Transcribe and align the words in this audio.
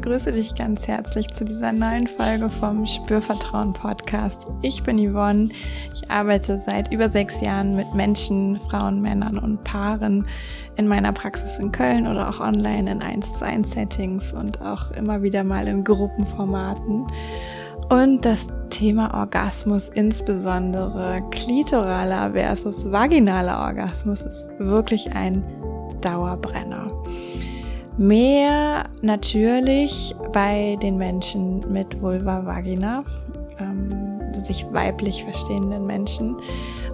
begrüße 0.00 0.30
dich 0.30 0.54
ganz 0.54 0.86
herzlich 0.86 1.26
zu 1.34 1.44
dieser 1.44 1.72
neuen 1.72 2.06
Folge 2.06 2.48
vom 2.48 2.86
Spürvertrauen 2.86 3.72
Podcast. 3.72 4.46
Ich 4.62 4.84
bin 4.84 4.96
Yvonne. 4.96 5.48
Ich 5.92 6.08
arbeite 6.08 6.56
seit 6.58 6.92
über 6.92 7.10
sechs 7.10 7.40
Jahren 7.40 7.74
mit 7.74 7.92
Menschen, 7.94 8.60
Frauen, 8.70 9.02
Männern 9.02 9.38
und 9.38 9.64
Paaren 9.64 10.24
in 10.76 10.86
meiner 10.86 11.10
Praxis 11.10 11.58
in 11.58 11.72
Köln 11.72 12.06
oder 12.06 12.28
auch 12.28 12.38
online 12.38 12.88
in 12.88 13.02
1 13.02 13.34
zu 13.34 13.44
1 13.44 13.72
Settings 13.72 14.32
und 14.32 14.62
auch 14.62 14.92
immer 14.92 15.20
wieder 15.20 15.42
mal 15.42 15.66
in 15.66 15.82
Gruppenformaten. 15.82 17.04
Und 17.88 18.24
das 18.24 18.46
Thema 18.70 19.12
Orgasmus, 19.18 19.88
insbesondere 19.88 21.16
klitoraler 21.32 22.30
versus 22.34 22.88
vaginaler 22.88 23.66
Orgasmus, 23.66 24.22
ist 24.22 24.48
wirklich 24.60 25.10
ein 25.10 25.42
Dauerbrenner. 26.02 26.87
Mehr 27.98 28.84
natürlich 29.02 30.14
bei 30.32 30.78
den 30.80 30.98
Menschen 30.98 31.64
mit 31.72 32.00
Vulva 32.00 32.46
Vagina, 32.46 33.02
ähm, 33.58 34.20
sich 34.40 34.64
weiblich 34.72 35.24
verstehenden 35.24 35.84
Menschen. 35.84 36.36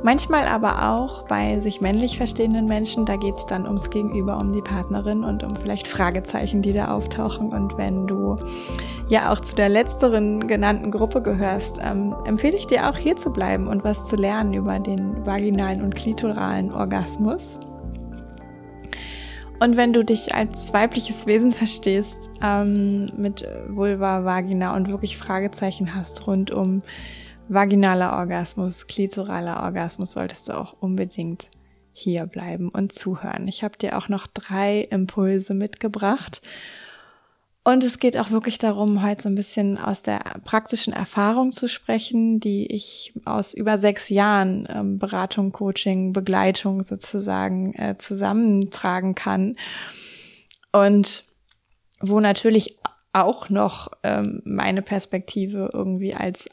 Manchmal 0.03 0.47
aber 0.47 0.91
auch 0.95 1.27
bei 1.27 1.61
sich 1.61 1.83
männlich 1.83 2.17
verstehenden 2.17 2.65
Menschen, 2.65 3.05
da 3.05 3.17
geht 3.17 3.35
es 3.35 3.45
dann 3.45 3.67
ums 3.67 3.91
Gegenüber, 3.91 4.39
um 4.39 4.53
die 4.55 4.63
Partnerin 4.63 5.25
und 5.25 5.45
um 5.45 5.57
vielleicht 5.57 5.87
Fragezeichen, 5.87 6.63
die 6.63 6.73
da 6.73 6.89
auftauchen. 6.95 7.53
Und 7.53 7.77
wenn 7.77 8.07
du 8.07 8.37
ja 9.09 9.31
auch 9.31 9.41
zu 9.41 9.55
der 9.55 9.69
letzteren 9.69 10.47
genannten 10.47 10.91
Gruppe 10.91 11.21
gehörst, 11.21 11.81
ähm, 11.83 12.15
empfehle 12.25 12.57
ich 12.57 12.67
dir 12.67 12.89
auch 12.89 12.97
hier 12.97 13.17
zu 13.17 13.31
bleiben 13.31 13.69
und 13.69 13.85
was 13.85 14.07
zu 14.07 14.17
lernen 14.17 14.55
über 14.55 14.79
den 14.79 15.27
vaginalen 15.27 15.83
und 15.83 15.95
klitoralen 15.95 16.73
Orgasmus. 16.73 17.61
Und 19.65 19.79
wenn 19.79 19.95
du 19.95 20.05
dich 20.05 20.35
als 20.35 20.75
weibliches 20.75 21.27
Wesen 21.27 21.51
verstehst, 21.51 22.29
ähm, 22.43 23.11
mit 23.17 23.49
Vulva, 23.69 24.23
Vagina 24.23 24.77
und 24.77 24.91
wirklich 24.91 25.17
Fragezeichen 25.17 25.95
hast 25.95 26.27
rund 26.27 26.51
um 26.51 26.83
vaginaler 27.49 28.13
Orgasmus, 28.13 28.87
klitoraler 28.87 29.63
Orgasmus, 29.63 30.13
solltest 30.13 30.51
du 30.51 30.53
auch 30.59 30.77
unbedingt 30.81 31.49
hier 31.95 32.27
bleiben 32.27 32.69
und 32.69 32.93
zuhören. 32.93 33.49
Ich 33.49 33.65
habe 33.65 33.79
dir 33.79 33.97
auch 33.97 34.11
noch 34.11 34.27
drei 34.27 34.83
Impulse 34.83 35.55
mitgebracht 35.55 36.43
und 37.65 37.83
es 37.83 37.99
geht 37.99 38.19
auch 38.19 38.31
wirklich 38.31 38.59
darum, 38.59 39.03
heute 39.03 39.23
so 39.23 39.29
ein 39.31 39.35
bisschen 39.35 39.79
aus 39.79 40.03
der 40.03 40.19
praktischen 40.45 40.93
Erfahrung 40.93 41.53
zu 41.53 41.67
sprechen, 41.67 42.39
die 42.39 42.67
ich 42.71 43.15
aus 43.25 43.55
über 43.55 43.79
sechs 43.79 44.11
Jahren 44.11 44.69
ähm, 44.71 44.99
Beratung, 44.99 45.51
Coaching, 45.51 46.13
Begleitung 46.13 46.83
sozusagen 46.83 47.75
äh, 47.75 47.97
zusammentragen 47.97 49.15
kann. 49.15 49.57
Und 50.73 51.25
wo 52.01 52.21
natürlich 52.21 52.77
auch 53.15 53.49
noch 53.49 53.93
ähm, 54.03 54.43
meine 54.45 54.83
Perspektive 54.83 55.71
irgendwie 55.73 56.15
als 56.15 56.51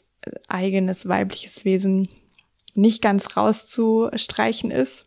eigenes 0.48 1.06
weibliches 1.06 1.64
Wesen 1.66 2.08
nicht 2.74 3.02
ganz 3.02 3.36
rauszustreichen 3.36 4.70
ist. 4.70 5.06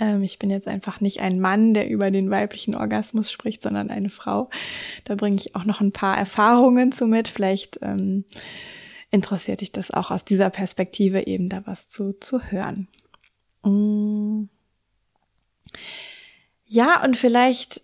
Ähm, 0.00 0.22
ich 0.22 0.38
bin 0.38 0.50
jetzt 0.50 0.66
einfach 0.66 1.00
nicht 1.00 1.20
ein 1.20 1.38
Mann, 1.38 1.74
der 1.74 1.88
über 1.88 2.10
den 2.10 2.30
weiblichen 2.30 2.74
Orgasmus 2.74 3.30
spricht, 3.30 3.62
sondern 3.62 3.90
eine 3.90 4.08
Frau. 4.08 4.50
Da 5.04 5.14
bringe 5.14 5.36
ich 5.36 5.54
auch 5.54 5.64
noch 5.64 5.80
ein 5.80 5.92
paar 5.92 6.16
Erfahrungen 6.16 6.90
zu 6.90 7.06
mit. 7.06 7.28
Vielleicht 7.28 7.78
ähm, 7.82 8.24
interessiert 9.10 9.60
dich 9.60 9.70
das 9.70 9.90
auch 9.90 10.10
aus 10.10 10.24
dieser 10.24 10.50
Perspektive 10.50 11.26
eben 11.26 11.48
da 11.48 11.62
was 11.66 11.88
zu, 11.88 12.18
zu 12.18 12.42
hören. 12.50 12.88
Mm. 13.62 14.44
Ja, 16.66 17.02
und 17.04 17.16
vielleicht 17.16 17.82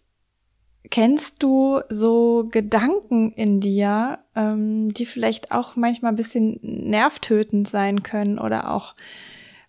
kennst 0.91 1.43
du 1.43 1.81
so 1.89 2.49
Gedanken 2.51 3.33
in 3.33 3.61
dir, 3.61 4.21
ähm, 4.35 4.95
die 4.95 5.07
vielleicht 5.07 5.51
auch 5.51 5.77
manchmal 5.77 6.13
ein 6.13 6.17
bisschen 6.17 6.61
nervtötend 6.63 7.69
sein 7.69 8.05
können 8.05 8.39
oder 8.39 8.71
auch 8.71 8.95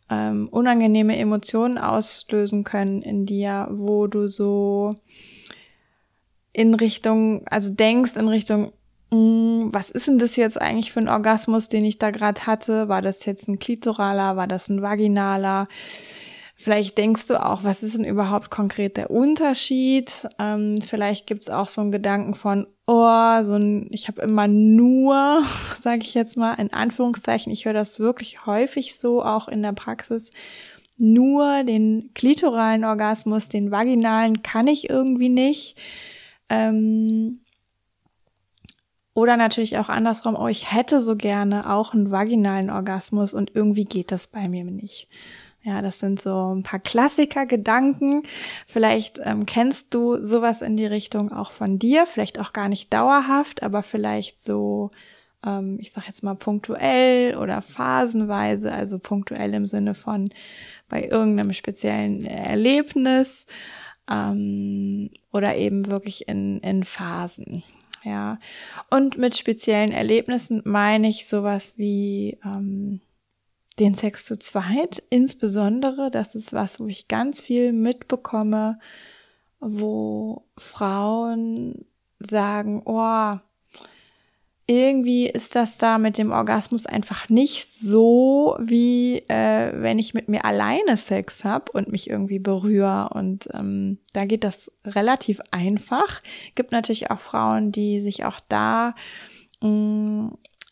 ähm, 0.10 0.48
unangenehme 0.50 1.18
Emotionen 1.18 1.78
auslösen 1.78 2.64
können 2.64 3.02
in 3.02 3.26
dir, 3.26 3.68
wo 3.72 4.08
du 4.08 4.28
so 4.28 4.96
in 6.54 6.74
Richtung, 6.74 7.46
also 7.48 7.72
denkst 7.72 8.16
in 8.16 8.28
Richtung, 8.28 8.72
mh, 9.12 9.18
mm, 9.18 9.74
was 9.74 9.90
ist 9.90 10.08
denn 10.08 10.18
das 10.18 10.36
jetzt 10.36 10.60
eigentlich 10.62 10.92
für 10.92 11.00
ein 11.00 11.10
Orgasmus, 11.10 11.68
den 11.68 11.86
ich 11.86 12.00
da 12.00 12.12
gerade 12.12 12.46
hatte? 12.48 12.90
War 12.90 13.02
das 13.02 13.26
jetzt 13.26 13.48
ein 13.48 13.60
klitoraler? 13.60 14.38
War 14.38 14.48
das 14.48 14.70
ein 14.70 14.82
vaginaler? 14.82 15.68
Vielleicht 16.56 16.98
denkst 16.98 17.28
du 17.28 17.44
auch, 17.44 17.64
was 17.64 17.84
ist 17.84 17.98
denn 17.98 18.06
überhaupt 18.06 18.50
konkret 18.50 18.98
der 18.98 19.12
Unterschied? 19.12 20.28
Ähm, 20.40 20.82
vielleicht 20.82 21.28
gibt's 21.28 21.50
auch 21.50 21.68
so 21.68 21.82
einen 21.82 21.92
Gedanken 21.92 22.34
von, 22.34 22.66
oh, 22.88 23.44
so 23.44 23.54
ein, 23.56 23.88
ich 23.92 24.08
habe 24.08 24.22
immer 24.22 24.48
nur, 24.48 25.44
sage 25.80 26.02
ich 26.02 26.14
jetzt 26.14 26.38
mal, 26.38 26.54
in 26.56 26.74
Anführungszeichen, 26.74 27.52
ich 27.52 27.66
höre 27.66 27.74
das 27.74 28.00
wirklich 28.00 28.46
häufig 28.46 28.98
so, 28.98 29.24
auch 29.24 29.48
in 29.48 29.62
der 29.62 29.74
Praxis, 29.74 30.32
nur 30.98 31.64
den 31.64 32.12
klitoralen 32.16 32.84
Orgasmus, 32.84 33.50
den 33.50 33.70
vaginalen 33.70 34.42
kann 34.42 34.68
ich 34.68 34.90
irgendwie 34.90 35.30
nicht. 35.30 35.78
Ähm, 36.50 37.42
oder 39.14 39.38
natürlich 39.38 39.78
auch 39.78 39.90
andersrum, 39.90 40.36
oh, 40.36 40.48
ich 40.48 40.72
hätte 40.72 41.02
so 41.02 41.16
gerne 41.16 41.72
auch 41.72 41.94
einen 41.94 42.12
vaginalen 42.12 42.70
Orgasmus 42.70 43.34
und 43.34 43.52
irgendwie 43.54 43.86
geht 43.86 44.12
das 44.12 44.28
bei 44.28 44.48
mir 44.48 44.64
nicht. 44.64 45.08
Ja, 45.68 45.82
das 45.82 46.00
sind 46.00 46.22
so 46.22 46.56
ein 46.56 46.64
paar 46.64 46.80
Klassiker-Gedanken. 46.80 48.24
Vielleicht 48.68 49.20
ähm, 49.26 49.46
kennst 49.46 49.94
du 49.94 50.24
sowas 50.24 50.62
in 50.62 50.78
die 50.78 50.86
Richtung 50.86 51.34
auch 51.34 51.52
von 51.52 51.78
dir, 51.78 52.06
vielleicht 52.06 52.40
auch 52.40 52.54
gar 52.54 52.70
nicht 52.70 52.94
dauerhaft, 52.94 53.64
aber 53.64 53.84
vielleicht 53.84 54.42
so, 54.42 54.92
ähm, 55.46 55.78
ich 55.82 55.92
sag 55.92 56.08
jetzt 56.08 56.24
mal 56.24 56.36
punktuell 56.36 57.36
oder 57.36 57.62
phasenweise, 57.62 58.72
also 58.72 58.98
punktuell 58.98 59.54
im 59.54 59.66
Sinne 59.66 59.94
von 59.94 60.30
bei 60.88 61.04
irgendeinem 61.04 61.52
speziellen 61.52 62.24
Erlebnis 62.24 63.46
ähm, 64.10 65.10
oder 65.34 65.58
eben 65.58 65.92
wirklich 65.92 66.30
in, 66.30 66.62
in 66.62 66.86
Phasen. 66.86 67.62
Ja, 68.06 68.40
und 68.90 69.18
mit 69.18 69.36
speziellen 69.36 69.92
Erlebnissen 69.92 70.62
meine 70.64 71.10
ich 71.10 71.28
sowas 71.28 71.74
wie 71.78 72.38
ähm, 72.46 73.02
den 73.80 73.96
Sex 73.96 74.26
zu 74.26 74.40
zweit, 74.40 75.04
insbesondere, 75.10 76.10
das 76.12 76.36
ist 76.36 76.54
was, 76.54 76.80
wo 76.80 76.88
ich 76.88 77.08
ganz 77.08 77.40
viel 77.40 77.74
mitbekomme, 77.74 78.80
wo 79.60 80.46
Frauen 80.58 81.86
sagen, 82.20 82.82
oh, 82.86 83.36
irgendwie 84.70 85.28
ist 85.28 85.56
das 85.56 85.78
da 85.78 85.98
mit 85.98 86.18
dem 86.18 86.32
Orgasmus 86.32 86.86
einfach 86.86 87.30
nicht 87.30 87.74
so, 87.74 88.58
wie 88.60 89.20
äh, 89.30 89.72
wenn 89.82 89.98
ich 89.98 90.14
mit 90.14 90.28
mir 90.28 90.44
alleine 90.44 90.98
Sex 90.98 91.46
habe 91.46 91.72
und 91.72 91.90
mich 91.90 92.10
irgendwie 92.10 92.40
berühre. 92.40 93.10
Und 93.14 93.48
ähm, 93.54 94.00
da 94.12 94.26
geht 94.26 94.44
das 94.44 94.70
relativ 94.84 95.40
einfach. 95.52 96.22
Gibt 96.56 96.74
natürlich 96.74 97.10
auch 97.12 97.20
Frauen, 97.20 97.72
die 97.72 98.02
sich 98.02 98.26
auch 98.26 98.42
da 98.50 98.94
mm, 99.62 100.28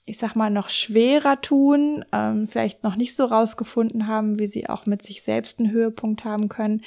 ich 0.07 0.19
sag 0.19 0.35
mal, 0.35 0.51
noch 0.51 0.69
schwerer 0.69 1.41
tun, 1.41 2.05
ähm, 2.11 2.47
vielleicht 2.47 2.83
noch 2.83 2.95
nicht 2.95 3.15
so 3.15 3.25
rausgefunden 3.25 4.07
haben, 4.07 4.37
wie 4.37 4.45
sie 4.45 4.69
auch 4.69 4.85
mit 4.85 5.01
sich 5.01 5.23
selbst 5.23 5.59
einen 5.59 5.71
Höhepunkt 5.71 6.23
haben 6.23 6.47
können. 6.47 6.83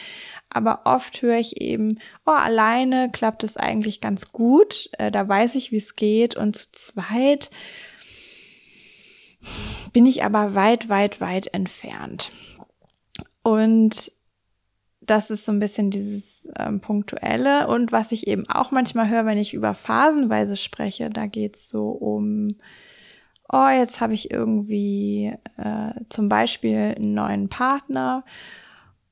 Aber 0.51 0.83
oft 0.84 1.21
höre 1.21 1.39
ich 1.39 1.61
eben, 1.61 1.99
oh, 2.27 2.31
alleine 2.31 3.11
klappt 3.11 3.43
es 3.43 3.56
eigentlich 3.56 4.01
ganz 4.01 4.31
gut, 4.31 4.89
äh, 4.99 5.11
da 5.11 5.29
weiß 5.29 5.56
ich, 5.56 5.73
wie 5.73 5.79
es 5.79 5.97
geht. 5.97 6.37
Und 6.37 6.56
zu 6.56 6.71
zweit 6.73 7.51
bin 9.93 10.06
ich 10.06 10.23
aber 10.23 10.55
weit, 10.55 10.88
weit, 10.88 11.20
weit 11.20 11.49
entfernt. 11.49 12.31
Und 13.43 14.12
das 15.00 15.31
ist 15.31 15.44
so 15.44 15.50
ein 15.50 15.59
bisschen 15.59 15.91
dieses 15.91 16.49
ähm, 16.56 16.81
Punktuelle. 16.81 17.67
Und 17.67 17.91
was 17.91 18.12
ich 18.12 18.29
eben 18.29 18.49
auch 18.49 18.70
manchmal 18.70 19.09
höre, 19.09 19.26
wenn 19.26 19.38
ich 19.38 19.55
über 19.55 19.75
phasenweise 19.75 20.56
spreche, 20.56 21.11
da 21.11 21.26
geht's 21.26 21.69
so 21.69 21.88
um 21.88 22.56
oh, 23.50 23.69
jetzt 23.69 24.00
habe 24.00 24.15
ich 24.15 24.31
irgendwie 24.31 25.35
äh, 25.56 25.93
zum 26.09 26.29
Beispiel 26.29 26.95
einen 26.97 27.15
neuen 27.15 27.49
Partner 27.49 28.25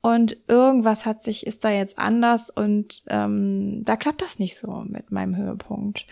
und 0.02 0.36
irgendwas 0.46 1.04
hat 1.04 1.22
sich, 1.22 1.46
ist 1.46 1.64
da 1.64 1.70
jetzt 1.70 1.98
anders 1.98 2.48
und 2.48 3.02
ähm, 3.08 3.82
da 3.84 3.96
klappt 3.96 4.22
das 4.22 4.38
nicht 4.38 4.56
so 4.56 4.84
mit 4.86 5.10
meinem 5.10 5.36
Höhepunkt. 5.36 6.06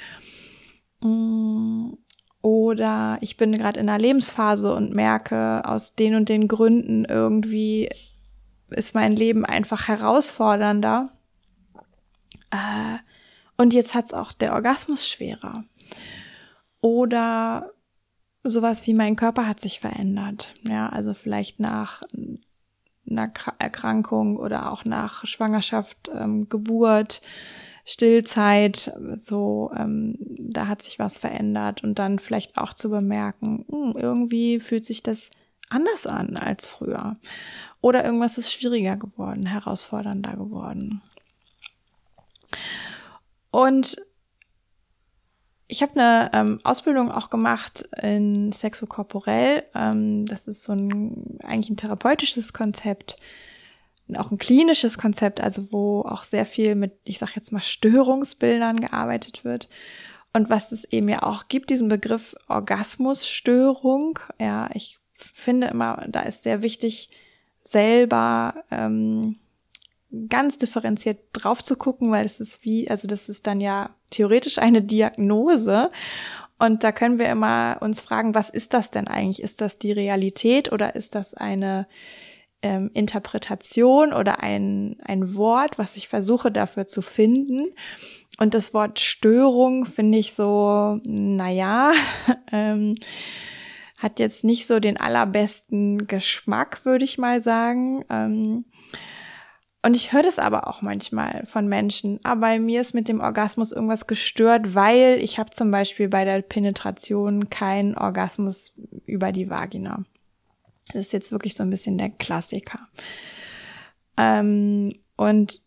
Mm, 1.00 1.92
oder 2.42 3.18
ich 3.20 3.36
bin 3.36 3.52
gerade 3.52 3.78
in 3.78 3.88
einer 3.88 3.98
Lebensphase 3.98 4.74
und 4.74 4.94
merke 4.94 5.62
aus 5.64 5.94
den 5.94 6.14
und 6.14 6.28
den 6.28 6.48
Gründen 6.48 7.04
irgendwie 7.04 7.88
ist 8.70 8.94
mein 8.94 9.14
Leben 9.14 9.44
einfach 9.44 9.86
herausfordernder. 9.86 11.10
Äh, 12.50 12.98
und 13.56 13.72
jetzt 13.72 13.94
hat's 13.94 14.12
auch 14.12 14.32
der 14.32 14.54
Orgasmus 14.54 15.08
schwerer. 15.08 15.64
Oder 16.80 17.70
sowas 18.44 18.86
wie 18.86 18.94
mein 18.94 19.16
Körper 19.16 19.48
hat 19.48 19.60
sich 19.60 19.80
verändert. 19.80 20.54
Ja, 20.62 20.88
also 20.88 21.14
vielleicht 21.14 21.60
nach 21.60 22.02
einer 23.10 23.32
Erkrankung 23.58 24.36
oder 24.36 24.70
auch 24.70 24.84
nach 24.84 25.26
Schwangerschaft, 25.26 26.10
ähm, 26.14 26.48
Geburt 26.48 27.20
Stillzeit, 27.86 28.94
so 29.18 29.70
ähm, 29.76 30.16
da 30.38 30.68
hat 30.68 30.80
sich 30.80 30.98
was 30.98 31.18
verändert 31.18 31.84
und 31.84 31.98
dann 31.98 32.18
vielleicht 32.18 32.56
auch 32.56 32.72
zu 32.72 32.88
bemerken, 32.88 33.66
mh, 33.68 33.76
hm, 33.76 33.96
irgendwie 33.96 34.58
fühlt 34.58 34.86
sich 34.86 35.02
das 35.02 35.30
anders 35.68 36.06
an 36.06 36.38
als 36.38 36.66
früher 36.66 37.16
oder 37.82 38.02
irgendwas 38.04 38.38
ist 38.38 38.52
schwieriger 38.52 38.96
geworden, 38.96 39.44
herausfordernder 39.44 40.32
geworden. 40.32 41.02
Und 43.50 43.96
ich 45.66 45.82
habe 45.82 45.92
eine 45.98 46.30
ähm, 46.34 46.60
Ausbildung 46.62 47.10
auch 47.10 47.30
gemacht 47.30 47.88
in 48.00 48.52
Sexokorporell. 48.52 49.64
Ähm, 49.74 50.26
das 50.26 50.46
ist 50.46 50.64
so 50.64 50.72
ein 50.72 51.38
eigentlich 51.42 51.70
ein 51.70 51.76
therapeutisches 51.76 52.52
Konzept, 52.52 53.16
auch 54.16 54.30
ein 54.30 54.38
klinisches 54.38 54.98
Konzept, 54.98 55.40
also 55.40 55.72
wo 55.72 56.02
auch 56.02 56.24
sehr 56.24 56.44
viel 56.44 56.74
mit, 56.74 56.92
ich 57.04 57.18
sage 57.18 57.32
jetzt 57.36 57.52
mal, 57.52 57.62
Störungsbildern 57.62 58.80
gearbeitet 58.80 59.44
wird. 59.44 59.68
Und 60.34 60.50
was 60.50 60.72
es 60.72 60.84
eben 60.84 61.08
ja 61.08 61.22
auch 61.22 61.48
gibt, 61.48 61.70
diesen 61.70 61.88
Begriff 61.88 62.34
Orgasmusstörung. 62.48 64.18
Ja, 64.38 64.68
ich 64.74 64.98
finde 65.12 65.68
immer, 65.68 66.04
da 66.08 66.22
ist 66.22 66.42
sehr 66.42 66.62
wichtig, 66.62 67.08
selber 67.62 68.64
ähm, 68.70 69.38
ganz 70.28 70.58
differenziert 70.58 71.20
drauf 71.32 71.62
zu 71.62 71.76
gucken, 71.76 72.10
weil 72.10 72.24
es 72.24 72.40
ist 72.40 72.64
wie, 72.64 72.88
also 72.90 73.08
das 73.08 73.28
ist 73.28 73.46
dann 73.46 73.60
ja 73.60 73.94
theoretisch 74.10 74.58
eine 74.58 74.82
Diagnose. 74.82 75.90
Und 76.58 76.84
da 76.84 76.92
können 76.92 77.18
wir 77.18 77.28
immer 77.28 77.78
uns 77.80 78.00
fragen, 78.00 78.34
was 78.34 78.48
ist 78.50 78.74
das 78.74 78.90
denn 78.90 79.08
eigentlich? 79.08 79.42
Ist 79.42 79.60
das 79.60 79.78
die 79.78 79.92
Realität 79.92 80.72
oder 80.72 80.94
ist 80.94 81.14
das 81.14 81.34
eine 81.34 81.86
ähm, 82.62 82.90
Interpretation 82.94 84.12
oder 84.12 84.40
ein, 84.40 84.96
ein 85.04 85.34
Wort, 85.34 85.78
was 85.78 85.96
ich 85.96 86.08
versuche 86.08 86.52
dafür 86.52 86.86
zu 86.86 87.02
finden? 87.02 87.74
Und 88.38 88.54
das 88.54 88.72
Wort 88.72 89.00
Störung 89.00 89.84
finde 89.84 90.18
ich 90.18 90.32
so, 90.32 91.00
naja, 91.04 91.92
ähm, 92.52 92.94
hat 93.98 94.18
jetzt 94.18 94.44
nicht 94.44 94.66
so 94.66 94.80
den 94.80 94.96
allerbesten 94.96 96.06
Geschmack, 96.06 96.84
würde 96.84 97.04
ich 97.04 97.18
mal 97.18 97.42
sagen. 97.42 98.04
Ähm, 98.10 98.64
und 99.84 99.94
ich 99.94 100.14
höre 100.14 100.22
das 100.22 100.38
aber 100.38 100.66
auch 100.66 100.80
manchmal 100.80 101.44
von 101.44 101.68
Menschen. 101.68 102.18
Aber 102.22 102.40
bei 102.40 102.58
mir 102.58 102.80
ist 102.80 102.94
mit 102.94 103.06
dem 103.06 103.20
Orgasmus 103.20 103.70
irgendwas 103.70 104.06
gestört, 104.06 104.74
weil 104.74 105.18
ich 105.20 105.38
habe 105.38 105.50
zum 105.50 105.70
Beispiel 105.70 106.08
bei 106.08 106.24
der 106.24 106.40
Penetration 106.40 107.50
keinen 107.50 107.94
Orgasmus 107.94 108.72
über 109.04 109.30
die 109.30 109.50
Vagina. 109.50 110.02
Das 110.94 111.02
ist 111.02 111.12
jetzt 111.12 111.32
wirklich 111.32 111.54
so 111.54 111.62
ein 111.62 111.68
bisschen 111.68 111.98
der 111.98 112.08
Klassiker. 112.08 112.80
Ähm, 114.16 114.94
und 115.16 115.60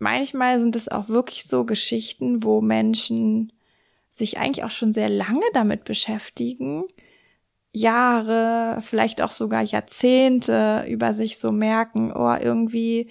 manchmal 0.00 0.58
sind 0.58 0.74
es 0.74 0.88
auch 0.88 1.08
wirklich 1.08 1.44
so 1.44 1.64
Geschichten, 1.64 2.42
wo 2.42 2.60
Menschen 2.60 3.52
sich 4.10 4.38
eigentlich 4.38 4.64
auch 4.64 4.70
schon 4.70 4.92
sehr 4.92 5.08
lange 5.08 5.46
damit 5.52 5.84
beschäftigen 5.84 6.86
Jahre, 7.74 8.80
vielleicht 8.82 9.20
auch 9.20 9.32
sogar 9.32 9.62
Jahrzehnte 9.62 10.86
über 10.88 11.12
sich 11.12 11.38
so 11.38 11.50
merken, 11.50 12.12
oh, 12.14 12.34
irgendwie 12.40 13.10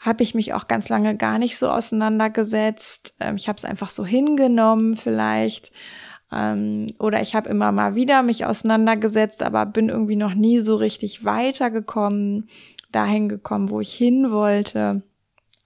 habe 0.00 0.22
ich 0.22 0.34
mich 0.34 0.52
auch 0.52 0.68
ganz 0.68 0.88
lange 0.88 1.16
gar 1.16 1.38
nicht 1.38 1.56
so 1.58 1.70
auseinandergesetzt. 1.70 3.14
Ähm, 3.20 3.36
ich 3.36 3.48
habe 3.48 3.56
es 3.56 3.64
einfach 3.64 3.90
so 3.90 4.04
hingenommen 4.04 4.96
vielleicht. 4.96 5.72
Ähm, 6.32 6.88
oder 6.98 7.22
ich 7.22 7.34
habe 7.34 7.48
immer 7.48 7.70
mal 7.70 7.94
wieder 7.94 8.22
mich 8.22 8.44
auseinandergesetzt, 8.44 9.42
aber 9.42 9.64
bin 9.64 9.88
irgendwie 9.88 10.16
noch 10.16 10.34
nie 10.34 10.58
so 10.58 10.76
richtig 10.76 11.24
weitergekommen, 11.24 12.48
dahin 12.90 13.28
gekommen, 13.28 13.70
wo 13.70 13.80
ich 13.80 13.94
hin 13.94 14.30
wollte. 14.32 15.04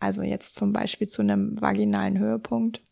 Also 0.00 0.22
jetzt 0.22 0.54
zum 0.56 0.72
Beispiel 0.72 1.08
zu 1.08 1.22
einem 1.22 1.60
vaginalen 1.60 2.18
Höhepunkt. 2.18 2.82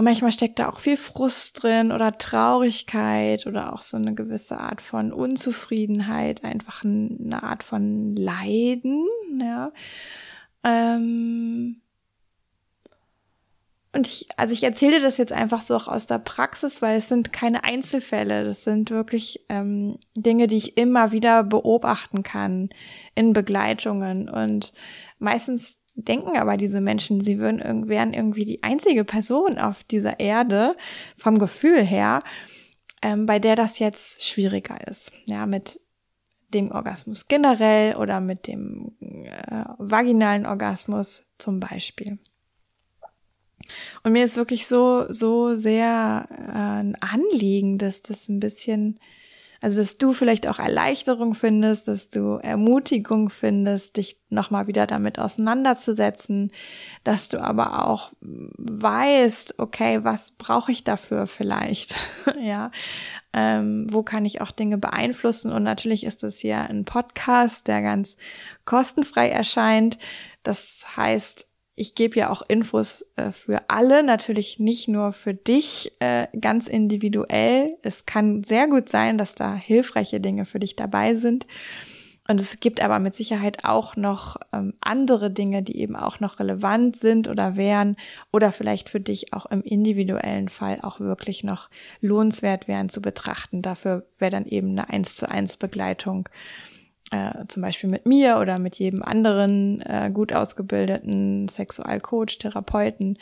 Und 0.00 0.04
manchmal 0.04 0.32
steckt 0.32 0.58
da 0.58 0.70
auch 0.70 0.78
viel 0.78 0.96
Frust 0.96 1.62
drin 1.62 1.92
oder 1.92 2.16
Traurigkeit 2.16 3.46
oder 3.46 3.74
auch 3.74 3.82
so 3.82 3.98
eine 3.98 4.14
gewisse 4.14 4.58
Art 4.58 4.80
von 4.80 5.12
Unzufriedenheit, 5.12 6.42
einfach 6.42 6.82
eine 6.84 7.42
Art 7.42 7.62
von 7.62 8.16
Leiden, 8.16 9.06
ja. 9.38 9.70
Ähm 10.64 11.82
und 13.92 14.06
ich, 14.06 14.26
also 14.38 14.54
ich 14.54 14.62
erzähle 14.62 15.02
das 15.02 15.18
jetzt 15.18 15.34
einfach 15.34 15.60
so 15.60 15.76
auch 15.76 15.86
aus 15.86 16.06
der 16.06 16.18
Praxis, 16.18 16.80
weil 16.80 16.96
es 16.96 17.10
sind 17.10 17.34
keine 17.34 17.64
Einzelfälle, 17.64 18.44
das 18.44 18.64
sind 18.64 18.90
wirklich 18.90 19.44
ähm, 19.50 19.98
Dinge, 20.16 20.46
die 20.46 20.56
ich 20.56 20.78
immer 20.78 21.12
wieder 21.12 21.44
beobachten 21.44 22.22
kann 22.22 22.70
in 23.14 23.34
Begleitungen. 23.34 24.30
Und 24.30 24.72
meistens 25.18 25.79
denken 25.94 26.36
aber 26.36 26.56
diese 26.56 26.80
Menschen, 26.80 27.20
sie 27.20 27.38
würden, 27.38 27.88
wären 27.88 28.14
irgendwie 28.14 28.44
die 28.44 28.62
einzige 28.62 29.04
Person 29.04 29.58
auf 29.58 29.84
dieser 29.84 30.20
Erde 30.20 30.76
vom 31.16 31.38
Gefühl 31.38 31.84
her, 31.84 32.20
ähm, 33.02 33.26
bei 33.26 33.38
der 33.38 33.56
das 33.56 33.78
jetzt 33.78 34.24
schwieriger 34.24 34.86
ist. 34.86 35.12
Ja, 35.28 35.46
mit 35.46 35.80
dem 36.52 36.72
Orgasmus 36.72 37.28
generell 37.28 37.96
oder 37.96 38.20
mit 38.20 38.46
dem 38.46 38.92
äh, 39.00 39.64
vaginalen 39.78 40.46
Orgasmus 40.46 41.26
zum 41.38 41.60
Beispiel. 41.60 42.18
Und 44.02 44.12
mir 44.12 44.24
ist 44.24 44.36
wirklich 44.36 44.66
so, 44.66 45.12
so 45.12 45.54
sehr 45.56 46.28
äh, 46.30 46.80
ein 46.80 46.96
Anliegen, 47.00 47.78
dass 47.78 48.02
das 48.02 48.28
ein 48.28 48.40
bisschen 48.40 48.98
also, 49.62 49.78
dass 49.78 49.98
du 49.98 50.12
vielleicht 50.12 50.46
auch 50.48 50.58
Erleichterung 50.58 51.34
findest, 51.34 51.86
dass 51.86 52.08
du 52.08 52.36
Ermutigung 52.36 53.28
findest, 53.28 53.98
dich 53.98 54.18
nochmal 54.30 54.66
wieder 54.66 54.86
damit 54.86 55.18
auseinanderzusetzen, 55.18 56.50
dass 57.04 57.28
du 57.28 57.42
aber 57.42 57.86
auch 57.86 58.12
weißt, 58.20 59.58
okay, 59.58 60.02
was 60.02 60.30
brauche 60.30 60.72
ich 60.72 60.82
dafür 60.82 61.26
vielleicht? 61.26 62.08
ja, 62.40 62.70
ähm, 63.34 63.86
wo 63.90 64.02
kann 64.02 64.24
ich 64.24 64.40
auch 64.40 64.50
Dinge 64.50 64.78
beeinflussen? 64.78 65.52
Und 65.52 65.62
natürlich 65.62 66.04
ist 66.04 66.22
das 66.22 66.38
hier 66.38 66.60
ein 66.60 66.86
Podcast, 66.86 67.68
der 67.68 67.82
ganz 67.82 68.16
kostenfrei 68.64 69.28
erscheint. 69.28 69.98
Das 70.42 70.86
heißt, 70.96 71.49
ich 71.80 71.94
gebe 71.94 72.18
ja 72.18 72.28
auch 72.28 72.42
Infos 72.46 73.06
äh, 73.16 73.30
für 73.32 73.62
alle, 73.68 74.02
natürlich 74.02 74.58
nicht 74.58 74.86
nur 74.86 75.12
für 75.12 75.32
dich, 75.32 75.90
äh, 76.00 76.26
ganz 76.38 76.68
individuell. 76.68 77.78
Es 77.80 78.04
kann 78.04 78.44
sehr 78.44 78.68
gut 78.68 78.90
sein, 78.90 79.16
dass 79.16 79.34
da 79.34 79.54
hilfreiche 79.54 80.20
Dinge 80.20 80.44
für 80.44 80.58
dich 80.58 80.76
dabei 80.76 81.14
sind. 81.14 81.46
Und 82.28 82.38
es 82.38 82.60
gibt 82.60 82.82
aber 82.82 82.98
mit 82.98 83.14
Sicherheit 83.14 83.64
auch 83.64 83.96
noch 83.96 84.36
ähm, 84.52 84.74
andere 84.82 85.30
Dinge, 85.30 85.62
die 85.62 85.78
eben 85.78 85.96
auch 85.96 86.20
noch 86.20 86.38
relevant 86.38 86.96
sind 86.96 87.28
oder 87.28 87.56
wären 87.56 87.96
oder 88.30 88.52
vielleicht 88.52 88.90
für 88.90 89.00
dich 89.00 89.32
auch 89.32 89.46
im 89.46 89.62
individuellen 89.62 90.50
Fall 90.50 90.80
auch 90.82 91.00
wirklich 91.00 91.44
noch 91.44 91.70
lohnenswert 92.02 92.68
wären 92.68 92.90
zu 92.90 93.00
betrachten. 93.00 93.62
Dafür 93.62 94.04
wäre 94.18 94.30
dann 94.30 94.44
eben 94.44 94.68
eine 94.68 94.90
eins 94.90 95.16
zu 95.16 95.30
eins 95.30 95.56
Begleitung 95.56 96.28
äh, 97.10 97.46
zum 97.48 97.62
Beispiel 97.62 97.90
mit 97.90 98.06
mir 98.06 98.38
oder 98.38 98.58
mit 98.58 98.76
jedem 98.76 99.02
anderen 99.02 99.80
äh, 99.82 100.10
gut 100.12 100.32
ausgebildeten 100.32 101.48
Sexualcoach, 101.48 102.38
Therapeuten 102.38 103.18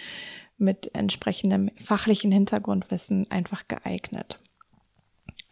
mit 0.59 0.95
entsprechendem 0.95 1.71
fachlichen 1.76 2.33
Hintergrundwissen 2.33 3.30
einfach 3.30 3.68
geeignet. 3.68 4.38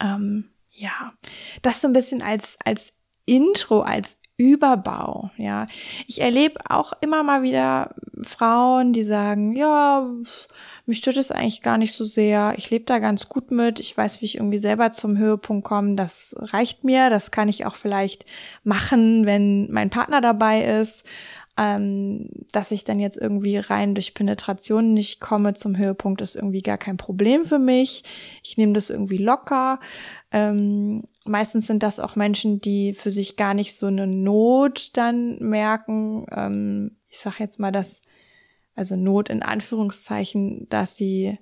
Ähm, 0.01 0.51
ja, 0.71 1.13
das 1.63 1.81
so 1.81 1.89
ein 1.89 1.93
bisschen 1.93 2.23
als, 2.23 2.59
als 2.65 2.93
Intro, 3.25 3.81
als 3.81 4.19
Überbau, 4.39 5.31
ja. 5.39 5.67
Ich 6.07 6.21
erlebe 6.21 6.61
auch 6.69 6.93
immer 7.01 7.23
mal 7.23 7.43
wieder 7.43 7.95
Frauen, 8.23 8.93
die 8.93 9.03
sagen, 9.03 9.57
ja, 9.57 10.07
mich 10.85 10.99
stört 10.99 11.17
es 11.17 11.31
eigentlich 11.31 11.63
gar 11.63 11.79
nicht 11.79 11.95
so 11.95 12.05
sehr. 12.05 12.55
Ich 12.59 12.71
lebe 12.71 12.85
da 12.85 12.99
ganz 12.99 13.29
gut 13.31 13.51
mit. 13.51 13.81
Ich 13.81 13.97
weiß, 13.97 14.21
wie 14.21 14.27
ich 14.27 14.37
irgendwie 14.37 14.59
selber 14.59 14.91
zum 14.91 15.17
Höhepunkt 15.17 15.67
komme. 15.67 15.95
Das 15.95 16.35
reicht 16.39 16.85
mir. 16.85 17.09
Das 17.09 17.31
kann 17.31 17.49
ich 17.49 17.65
auch 17.65 17.77
vielleicht 17.77 18.27
machen, 18.63 19.25
wenn 19.25 19.73
mein 19.73 19.89
Partner 19.89 20.21
dabei 20.21 20.65
ist. 20.81 21.05
Ähm, 21.59 22.29
dass 22.53 22.71
ich 22.71 22.85
dann 22.85 22.99
jetzt 23.01 23.17
irgendwie 23.17 23.57
rein 23.57 23.95
durch 23.95 24.13
Penetration 24.13 24.93
nicht 24.93 25.21
komme 25.21 25.55
zum 25.55 25.79
Höhepunkt, 25.79 26.21
ist 26.21 26.37
irgendwie 26.37 26.61
gar 26.61 26.77
kein 26.77 26.99
Problem 26.99 27.47
für 27.47 27.59
mich. 27.59 28.05
Ich 28.43 28.59
nehme 28.59 28.75
das 28.75 28.91
irgendwie 28.91 29.17
locker. 29.17 29.81
Ähm, 30.31 31.05
meistens 31.25 31.67
sind 31.67 31.83
das 31.83 31.99
auch 31.99 32.15
Menschen, 32.15 32.61
die 32.61 32.93
für 32.93 33.11
sich 33.11 33.37
gar 33.37 33.55
nicht 33.55 33.75
so 33.75 33.87
eine 33.87 34.07
Not 34.07 34.91
dann 34.95 35.39
merken. 35.39 36.27
Ähm, 36.31 36.97
ich 37.09 37.19
sage 37.19 37.37
jetzt 37.39 37.59
mal, 37.59 37.73
dass, 37.73 38.03
also 38.75 38.97
Not 38.97 39.31
in 39.31 39.43
Anführungszeichen, 39.43 40.67
dass 40.69 40.97
sie 40.97 41.39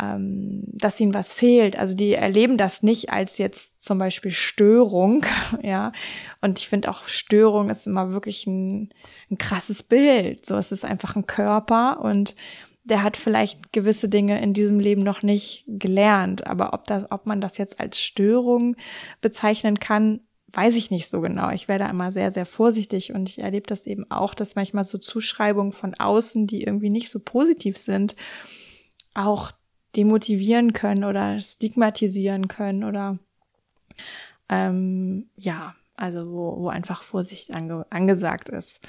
ähm, 0.00 0.62
dass 0.66 1.00
ihnen 1.00 1.14
was 1.14 1.32
fehlt. 1.32 1.76
Also 1.76 1.96
die 1.96 2.14
erleben 2.14 2.56
das 2.56 2.82
nicht 2.82 3.10
als 3.10 3.38
jetzt 3.38 3.82
zum 3.82 3.98
Beispiel 3.98 4.30
Störung, 4.30 5.26
ja. 5.62 5.92
Und 6.40 6.58
ich 6.58 6.68
finde 6.68 6.90
auch 6.90 7.06
Störung 7.08 7.70
ist 7.70 7.86
immer 7.86 8.12
wirklich 8.12 8.46
ein, 8.46 8.90
ein 9.30 9.38
krasses 9.38 9.82
Bild. 9.82 10.46
So, 10.46 10.56
es 10.56 10.72
ist 10.72 10.84
einfach 10.84 11.16
ein 11.16 11.26
Körper 11.26 12.00
und 12.00 12.34
der 12.84 13.02
hat 13.02 13.16
vielleicht 13.16 13.72
gewisse 13.72 14.08
Dinge 14.08 14.40
in 14.40 14.54
diesem 14.54 14.80
Leben 14.80 15.02
noch 15.02 15.22
nicht 15.22 15.64
gelernt. 15.66 16.46
Aber 16.46 16.72
ob, 16.72 16.84
das, 16.84 17.10
ob 17.10 17.26
man 17.26 17.40
das 17.40 17.58
jetzt 17.58 17.78
als 17.78 18.00
Störung 18.00 18.76
bezeichnen 19.20 19.78
kann, 19.78 20.20
weiß 20.52 20.74
ich 20.76 20.90
nicht 20.90 21.08
so 21.08 21.20
genau. 21.20 21.50
Ich 21.50 21.68
werde 21.68 21.84
immer 21.84 22.10
sehr, 22.10 22.30
sehr 22.30 22.46
vorsichtig 22.46 23.12
und 23.14 23.28
ich 23.28 23.40
erlebe 23.40 23.66
das 23.66 23.86
eben 23.86 24.10
auch, 24.10 24.34
dass 24.34 24.56
manchmal 24.56 24.84
so 24.84 24.98
Zuschreibungen 24.98 25.72
von 25.72 25.94
außen, 25.94 26.46
die 26.46 26.62
irgendwie 26.62 26.90
nicht 26.90 27.10
so 27.10 27.20
positiv 27.20 27.76
sind, 27.76 28.16
auch 29.14 29.52
demotivieren 29.96 30.72
können 30.72 31.04
oder 31.04 31.40
stigmatisieren 31.40 32.48
können 32.48 32.84
oder 32.84 33.18
ähm, 34.48 35.28
ja, 35.36 35.74
also 36.00 36.32
wo, 36.32 36.56
wo 36.62 36.68
einfach 36.68 37.02
Vorsicht 37.02 37.54
ange, 37.54 37.86
angesagt 37.90 38.48
ist. 38.48 38.80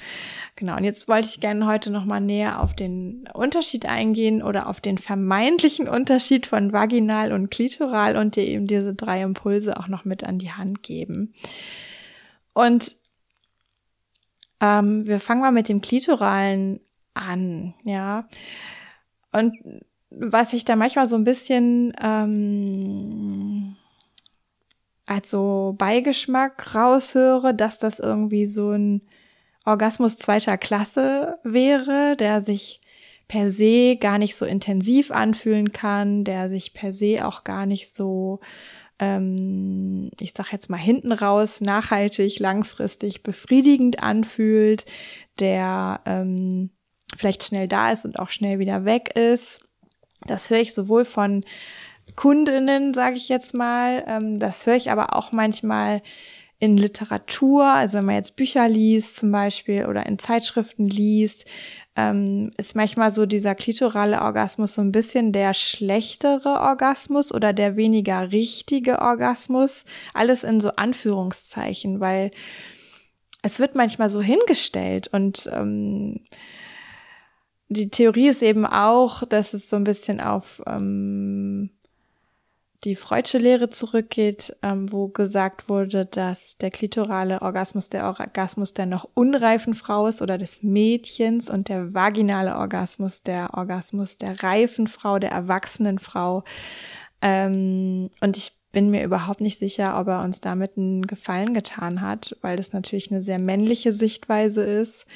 Genau, 0.56 0.76
und 0.76 0.84
jetzt 0.84 1.08
wollte 1.08 1.28
ich 1.28 1.40
gerne 1.40 1.66
heute 1.66 1.90
nochmal 1.90 2.20
näher 2.20 2.60
auf 2.60 2.74
den 2.74 3.28
Unterschied 3.34 3.86
eingehen 3.86 4.42
oder 4.42 4.66
auf 4.66 4.80
den 4.80 4.96
vermeintlichen 4.96 5.88
Unterschied 5.88 6.46
von 6.46 6.72
vaginal 6.72 7.32
und 7.32 7.50
klitoral 7.50 8.16
und 8.16 8.36
dir 8.36 8.46
eben 8.46 8.66
diese 8.66 8.94
drei 8.94 9.22
Impulse 9.22 9.76
auch 9.76 9.88
noch 9.88 10.04
mit 10.04 10.24
an 10.24 10.38
die 10.38 10.52
Hand 10.52 10.82
geben. 10.82 11.34
Und 12.54 12.96
ähm, 14.60 15.06
wir 15.06 15.20
fangen 15.20 15.42
mal 15.42 15.52
mit 15.52 15.68
dem 15.68 15.82
Klitoralen 15.82 16.80
an, 17.14 17.74
ja. 17.84 18.26
Und 19.32 19.54
was 20.18 20.52
ich 20.52 20.64
da 20.64 20.76
manchmal 20.76 21.06
so 21.06 21.16
ein 21.16 21.24
bisschen 21.24 21.92
ähm, 22.02 23.76
als 25.06 25.30
so 25.30 25.74
Beigeschmack 25.78 26.74
raushöre, 26.74 27.54
dass 27.54 27.78
das 27.78 27.98
irgendwie 27.98 28.46
so 28.46 28.70
ein 28.70 29.02
Orgasmus 29.64 30.16
zweiter 30.16 30.58
Klasse 30.58 31.38
wäre, 31.44 32.16
der 32.16 32.42
sich 32.42 32.80
per 33.28 33.50
se 33.50 33.96
gar 33.96 34.18
nicht 34.18 34.36
so 34.36 34.44
intensiv 34.44 35.10
anfühlen 35.10 35.72
kann, 35.72 36.24
der 36.24 36.48
sich 36.48 36.74
per 36.74 36.92
se 36.92 37.26
auch 37.26 37.44
gar 37.44 37.66
nicht 37.66 37.92
so, 37.92 38.40
ähm, 38.98 40.10
ich 40.20 40.32
sag 40.32 40.52
jetzt 40.52 40.68
mal 40.68 40.76
hinten 40.76 41.12
raus, 41.12 41.60
nachhaltig, 41.60 42.38
langfristig 42.40 43.22
befriedigend 43.22 44.02
anfühlt, 44.02 44.84
der 45.38 46.00
ähm, 46.04 46.70
vielleicht 47.16 47.44
schnell 47.44 47.68
da 47.68 47.92
ist 47.92 48.04
und 48.04 48.18
auch 48.18 48.30
schnell 48.30 48.58
wieder 48.58 48.84
weg 48.84 49.16
ist. 49.16 49.60
Das 50.26 50.50
höre 50.50 50.60
ich 50.60 50.74
sowohl 50.74 51.04
von 51.04 51.44
Kundinnen, 52.16 52.94
sage 52.94 53.16
ich 53.16 53.28
jetzt 53.28 53.54
mal. 53.54 54.04
Ähm, 54.06 54.38
das 54.38 54.66
höre 54.66 54.76
ich 54.76 54.90
aber 54.90 55.16
auch 55.16 55.32
manchmal 55.32 56.02
in 56.58 56.76
Literatur, 56.76 57.64
also 57.64 57.98
wenn 57.98 58.04
man 58.04 58.14
jetzt 58.14 58.36
Bücher 58.36 58.68
liest 58.68 59.16
zum 59.16 59.32
Beispiel 59.32 59.86
oder 59.86 60.06
in 60.06 60.20
Zeitschriften 60.20 60.86
liest, 60.86 61.44
ähm, 61.96 62.52
ist 62.56 62.76
manchmal 62.76 63.10
so 63.10 63.26
dieser 63.26 63.56
klitorale 63.56 64.22
Orgasmus 64.22 64.74
so 64.74 64.80
ein 64.80 64.92
bisschen 64.92 65.32
der 65.32 65.54
schlechtere 65.54 66.60
Orgasmus 66.60 67.34
oder 67.34 67.52
der 67.52 67.76
weniger 67.76 68.30
richtige 68.30 69.00
Orgasmus. 69.00 69.84
Alles 70.14 70.44
in 70.44 70.60
so 70.60 70.70
Anführungszeichen, 70.70 71.98
weil 71.98 72.30
es 73.42 73.58
wird 73.58 73.74
manchmal 73.74 74.08
so 74.08 74.22
hingestellt 74.22 75.08
und 75.08 75.50
ähm, 75.52 76.20
die 77.72 77.90
Theorie 77.90 78.28
ist 78.28 78.42
eben 78.42 78.66
auch, 78.66 79.24
dass 79.26 79.54
es 79.54 79.68
so 79.68 79.76
ein 79.76 79.84
bisschen 79.84 80.20
auf 80.20 80.62
ähm, 80.66 81.70
die 82.84 82.96
Freudsche 82.96 83.38
Lehre 83.38 83.70
zurückgeht, 83.70 84.56
ähm, 84.62 84.90
wo 84.90 85.08
gesagt 85.08 85.68
wurde, 85.68 86.04
dass 86.04 86.58
der 86.58 86.70
klitorale 86.70 87.40
Orgasmus 87.42 87.88
der 87.88 88.06
Orgasmus 88.06 88.74
der 88.74 88.86
noch 88.86 89.08
unreifen 89.14 89.74
Frau 89.74 90.08
ist 90.08 90.20
oder 90.20 90.36
des 90.36 90.62
Mädchens 90.62 91.48
und 91.48 91.68
der 91.68 91.94
vaginale 91.94 92.56
Orgasmus 92.56 93.22
der 93.22 93.54
Orgasmus 93.54 94.18
der 94.18 94.42
reifen 94.42 94.88
Frau, 94.88 95.18
der 95.20 95.30
erwachsenen 95.30 96.00
Frau. 96.00 96.42
Ähm, 97.20 98.10
und 98.20 98.36
ich 98.36 98.52
bin 98.72 98.90
mir 98.90 99.04
überhaupt 99.04 99.40
nicht 99.40 99.58
sicher, 99.58 100.00
ob 100.00 100.08
er 100.08 100.24
uns 100.24 100.40
damit 100.40 100.76
einen 100.76 101.06
Gefallen 101.06 101.54
getan 101.54 102.00
hat, 102.00 102.36
weil 102.40 102.56
das 102.56 102.72
natürlich 102.72 103.10
eine 103.10 103.20
sehr 103.20 103.38
männliche 103.38 103.92
Sichtweise 103.92 104.64
ist 104.64 105.06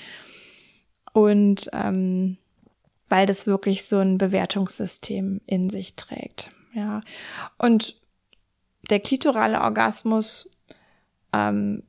und 1.12 1.70
ähm, 1.72 2.36
weil 3.08 3.26
das 3.26 3.46
wirklich 3.46 3.84
so 3.84 3.98
ein 3.98 4.18
Bewertungssystem 4.18 5.40
in 5.46 5.70
sich 5.70 5.96
trägt. 5.96 6.50
Ja. 6.75 7.02
Und 7.58 8.00
der 8.90 9.00
klitorale 9.00 9.60
Orgasmus 9.60 10.50
ähm, 11.32 11.82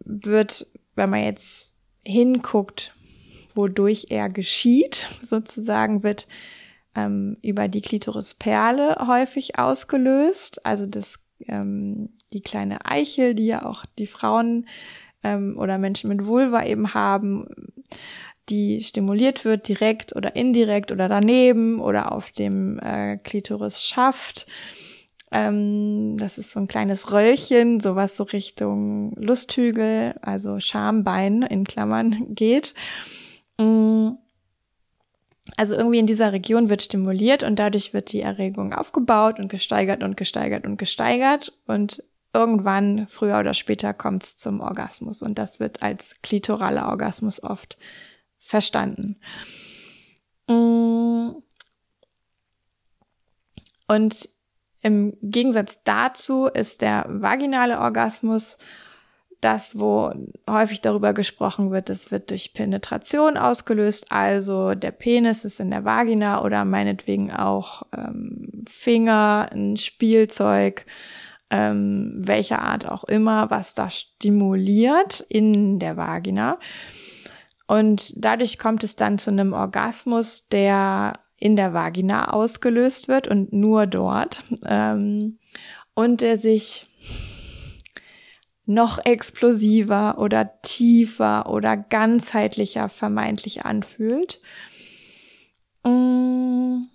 wird, 0.00 0.66
wenn 0.94 1.10
man 1.10 1.22
jetzt 1.22 1.76
hinguckt, 2.04 2.92
wodurch 3.54 4.06
er 4.10 4.28
geschieht, 4.28 5.08
sozusagen, 5.22 6.02
wird 6.02 6.26
ähm, 6.94 7.36
über 7.42 7.68
die 7.68 7.82
Klitorisperle 7.82 9.06
häufig 9.06 9.58
ausgelöst. 9.58 10.64
Also 10.66 10.86
das, 10.86 11.20
ähm, 11.46 12.10
die 12.32 12.42
kleine 12.42 12.84
Eichel, 12.86 13.34
die 13.34 13.46
ja 13.46 13.64
auch 13.64 13.84
die 13.98 14.06
Frauen 14.06 14.66
ähm, 15.22 15.56
oder 15.58 15.78
Menschen 15.78 16.08
mit 16.08 16.26
Vulva 16.26 16.64
eben 16.64 16.94
haben 16.94 17.46
die 18.50 18.82
stimuliert 18.82 19.44
wird, 19.44 19.68
direkt 19.68 20.14
oder 20.14 20.36
indirekt 20.36 20.92
oder 20.92 21.08
daneben 21.08 21.80
oder 21.80 22.12
auf 22.12 22.30
dem 22.30 22.78
äh, 22.80 23.16
Klitoris 23.18 23.84
schafft. 23.84 24.46
Ähm, 25.30 26.16
das 26.16 26.38
ist 26.38 26.50
so 26.50 26.60
ein 26.60 26.68
kleines 26.68 27.12
Röllchen, 27.12 27.80
sowas 27.80 28.16
so 28.16 28.24
Richtung 28.24 29.12
Lusthügel, 29.14 30.16
also 30.22 30.58
Schambein 30.58 31.42
in 31.42 31.64
Klammern 31.64 32.26
geht. 32.34 32.74
Mm. 33.58 34.10
Also 35.56 35.74
irgendwie 35.74 35.98
in 35.98 36.06
dieser 36.06 36.32
Region 36.32 36.68
wird 36.68 36.82
stimuliert 36.82 37.42
und 37.42 37.58
dadurch 37.58 37.92
wird 37.92 38.12
die 38.12 38.20
Erregung 38.20 38.72
aufgebaut 38.72 39.40
und 39.40 39.48
gesteigert 39.48 40.02
und 40.02 40.16
gesteigert 40.16 40.64
und 40.64 40.76
gesteigert 40.76 41.52
und 41.66 42.04
irgendwann, 42.32 43.06
früher 43.08 43.38
oder 43.40 43.52
später, 43.54 43.92
kommt 43.92 44.22
es 44.22 44.36
zum 44.36 44.60
Orgasmus 44.60 45.22
und 45.22 45.38
das 45.38 45.58
wird 45.58 45.82
als 45.82 46.14
klitoraler 46.22 46.88
Orgasmus 46.88 47.42
oft 47.42 47.78
verstanden. 48.50 49.16
Mm. 50.48 51.30
Und 53.88 54.28
im 54.82 55.16
Gegensatz 55.22 55.82
dazu 55.84 56.46
ist 56.46 56.82
der 56.82 57.06
vaginale 57.08 57.80
Orgasmus 57.80 58.58
das, 59.40 59.78
wo 59.78 60.12
häufig 60.48 60.82
darüber 60.82 61.14
gesprochen 61.14 61.70
wird, 61.70 61.88
das 61.88 62.10
wird 62.10 62.30
durch 62.30 62.52
Penetration 62.52 63.38
ausgelöst, 63.38 64.12
also 64.12 64.74
der 64.74 64.90
Penis 64.90 65.46
ist 65.46 65.60
in 65.60 65.70
der 65.70 65.84
Vagina 65.84 66.44
oder 66.44 66.64
meinetwegen 66.66 67.32
auch 67.32 67.84
ähm, 67.96 68.64
Finger, 68.68 69.48
ein 69.50 69.78
Spielzeug, 69.78 70.84
ähm, 71.48 72.12
welcher 72.16 72.60
Art 72.60 72.86
auch 72.86 73.04
immer, 73.04 73.50
was 73.50 73.74
da 73.74 73.88
stimuliert 73.88 75.24
in 75.28 75.78
der 75.78 75.96
Vagina. 75.96 76.58
Und 77.70 78.14
dadurch 78.16 78.58
kommt 78.58 78.82
es 78.82 78.96
dann 78.96 79.16
zu 79.16 79.30
einem 79.30 79.52
Orgasmus, 79.52 80.48
der 80.48 81.20
in 81.38 81.54
der 81.54 81.72
Vagina 81.72 82.32
ausgelöst 82.32 83.06
wird 83.06 83.28
und 83.28 83.52
nur 83.52 83.86
dort. 83.86 84.42
Ähm, 84.66 85.38
und 85.94 86.20
der 86.20 86.36
sich 86.36 86.88
noch 88.66 88.98
explosiver 89.04 90.18
oder 90.18 90.60
tiefer 90.62 91.48
oder 91.48 91.76
ganzheitlicher 91.76 92.88
vermeintlich 92.88 93.64
anfühlt. 93.64 94.40
Mm. 95.84 96.86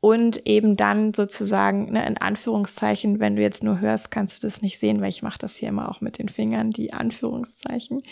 Und 0.00 0.48
eben 0.48 0.76
dann 0.76 1.14
sozusagen, 1.14 1.92
ne, 1.92 2.04
in 2.08 2.18
Anführungszeichen, 2.18 3.20
wenn 3.20 3.36
du 3.36 3.42
jetzt 3.42 3.62
nur 3.62 3.78
hörst, 3.78 4.10
kannst 4.10 4.42
du 4.42 4.48
das 4.48 4.62
nicht 4.62 4.80
sehen, 4.80 5.00
weil 5.00 5.10
ich 5.10 5.22
mache 5.22 5.38
das 5.38 5.54
hier 5.54 5.68
immer 5.68 5.88
auch 5.88 6.00
mit 6.00 6.18
den 6.18 6.28
Fingern, 6.28 6.72
die 6.72 6.92
Anführungszeichen 6.92 8.02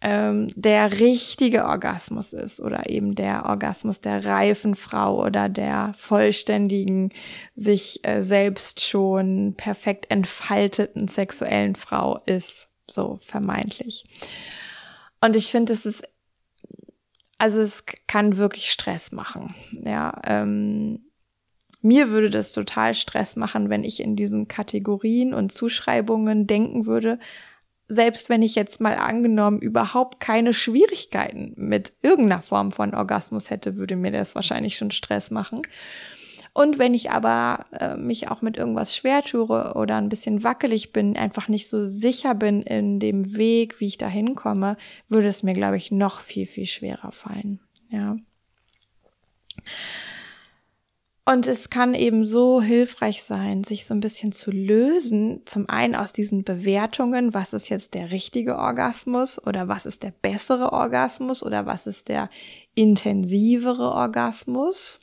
ähm, 0.00 0.46
der 0.54 1.00
richtige 1.00 1.64
Orgasmus 1.64 2.32
ist 2.32 2.60
oder 2.60 2.88
eben 2.88 3.16
der 3.16 3.46
Orgasmus 3.46 4.00
der 4.00 4.24
reifen 4.24 4.76
Frau 4.76 5.24
oder 5.24 5.48
der 5.48 5.92
vollständigen, 5.96 7.12
sich 7.56 8.04
äh, 8.04 8.22
selbst 8.22 8.80
schon 8.80 9.54
perfekt 9.56 10.06
entfalteten 10.10 11.08
sexuellen 11.08 11.74
Frau 11.74 12.20
ist, 12.26 12.68
so 12.88 13.18
vermeintlich. 13.22 14.04
Und 15.20 15.34
ich 15.34 15.50
finde, 15.50 15.72
es 15.72 15.84
ist, 15.84 16.08
also 17.38 17.60
es 17.60 17.84
kann 18.06 18.36
wirklich 18.36 18.70
Stress 18.70 19.10
machen. 19.10 19.56
Ja, 19.84 20.20
ähm, 20.24 21.00
mir 21.82 22.10
würde 22.10 22.30
das 22.30 22.52
total 22.52 22.94
Stress 22.94 23.34
machen, 23.34 23.68
wenn 23.68 23.82
ich 23.82 24.00
in 24.00 24.14
diesen 24.14 24.46
Kategorien 24.46 25.34
und 25.34 25.50
Zuschreibungen 25.50 26.46
denken 26.46 26.86
würde, 26.86 27.18
selbst 27.88 28.28
wenn 28.28 28.42
ich 28.42 28.54
jetzt 28.54 28.80
mal 28.80 28.94
angenommen 28.94 29.60
überhaupt 29.60 30.20
keine 30.20 30.52
Schwierigkeiten 30.52 31.54
mit 31.56 31.94
irgendeiner 32.02 32.42
Form 32.42 32.70
von 32.70 32.94
Orgasmus 32.94 33.50
hätte, 33.50 33.76
würde 33.76 33.96
mir 33.96 34.12
das 34.12 34.34
wahrscheinlich 34.34 34.76
schon 34.76 34.90
Stress 34.90 35.30
machen. 35.30 35.62
Und 36.52 36.78
wenn 36.78 36.92
ich 36.92 37.10
aber 37.10 37.64
äh, 37.72 37.96
mich 37.96 38.28
auch 38.28 38.42
mit 38.42 38.56
irgendwas 38.56 38.94
schwer 38.94 39.22
tue 39.22 39.74
oder 39.74 39.96
ein 39.96 40.08
bisschen 40.08 40.42
wackelig 40.42 40.92
bin, 40.92 41.16
einfach 41.16 41.48
nicht 41.48 41.68
so 41.68 41.84
sicher 41.84 42.34
bin 42.34 42.62
in 42.62 42.98
dem 43.00 43.36
Weg, 43.36 43.80
wie 43.80 43.86
ich 43.86 43.96
da 43.96 44.08
hinkomme, 44.08 44.76
würde 45.08 45.28
es 45.28 45.42
mir, 45.42 45.54
glaube 45.54 45.76
ich, 45.76 45.90
noch 45.90 46.20
viel, 46.20 46.46
viel 46.46 46.66
schwerer 46.66 47.12
fallen. 47.12 47.60
Ja. 47.90 48.16
Und 51.28 51.46
es 51.46 51.68
kann 51.68 51.92
eben 51.92 52.24
so 52.24 52.62
hilfreich 52.62 53.22
sein, 53.22 53.62
sich 53.62 53.84
so 53.84 53.92
ein 53.92 54.00
bisschen 54.00 54.32
zu 54.32 54.50
lösen, 54.50 55.42
zum 55.44 55.68
einen 55.68 55.94
aus 55.94 56.14
diesen 56.14 56.42
Bewertungen, 56.42 57.34
was 57.34 57.52
ist 57.52 57.68
jetzt 57.68 57.92
der 57.92 58.10
richtige 58.10 58.56
Orgasmus 58.56 59.38
oder 59.46 59.68
was 59.68 59.84
ist 59.84 60.02
der 60.02 60.10
bessere 60.22 60.72
Orgasmus 60.72 61.42
oder 61.42 61.66
was 61.66 61.86
ist 61.86 62.08
der 62.08 62.30
intensivere 62.74 63.92
Orgasmus. 63.92 65.00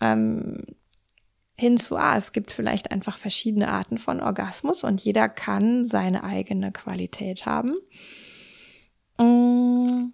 Ähm, 0.00 0.62
hinzu, 1.56 1.96
ah, 1.96 2.16
es 2.16 2.30
gibt 2.30 2.52
vielleicht 2.52 2.92
einfach 2.92 3.18
verschiedene 3.18 3.72
Arten 3.72 3.98
von 3.98 4.20
Orgasmus 4.20 4.84
und 4.84 5.00
jeder 5.00 5.28
kann 5.28 5.84
seine 5.84 6.22
eigene 6.22 6.70
Qualität 6.70 7.46
haben. 7.46 7.74
Mm. 9.18 10.12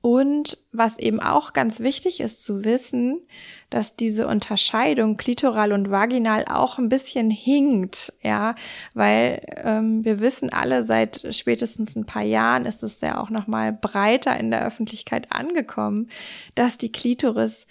Und 0.00 0.58
was 0.70 0.96
eben 0.96 1.18
auch 1.18 1.52
ganz 1.52 1.80
wichtig 1.80 2.20
ist 2.20 2.44
zu 2.44 2.64
wissen, 2.64 3.20
dass 3.68 3.96
diese 3.96 4.28
Unterscheidung 4.28 5.16
klitoral 5.16 5.72
und 5.72 5.90
vaginal 5.90 6.44
auch 6.48 6.78
ein 6.78 6.88
bisschen 6.88 7.30
hinkt, 7.30 8.12
ja, 8.22 8.54
weil 8.94 9.42
ähm, 9.56 10.04
wir 10.04 10.20
wissen 10.20 10.52
alle, 10.52 10.84
seit 10.84 11.26
spätestens 11.34 11.96
ein 11.96 12.06
paar 12.06 12.22
Jahren 12.22 12.64
ist 12.64 12.84
es 12.84 13.00
ja 13.00 13.20
auch 13.20 13.30
noch 13.30 13.48
mal 13.48 13.72
breiter 13.72 14.38
in 14.38 14.52
der 14.52 14.64
Öffentlichkeit 14.64 15.32
angekommen, 15.32 16.08
dass 16.54 16.78
die 16.78 16.92
Klitoris 16.92 17.66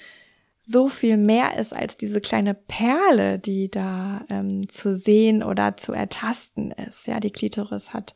so 0.62 0.90
viel 0.90 1.16
mehr 1.16 1.58
ist 1.58 1.74
als 1.74 1.96
diese 1.96 2.20
kleine 2.20 2.54
Perle, 2.54 3.40
die 3.40 3.72
da 3.72 4.26
ähm, 4.30 4.68
zu 4.68 4.98
sehen 4.98 5.42
oder 5.42 5.78
zu 5.78 5.94
ertasten 5.94 6.72
ist. 6.72 7.08
Ja, 7.08 7.22
die 7.22 7.32
Klitoris 7.32 7.94
hat 7.94 8.16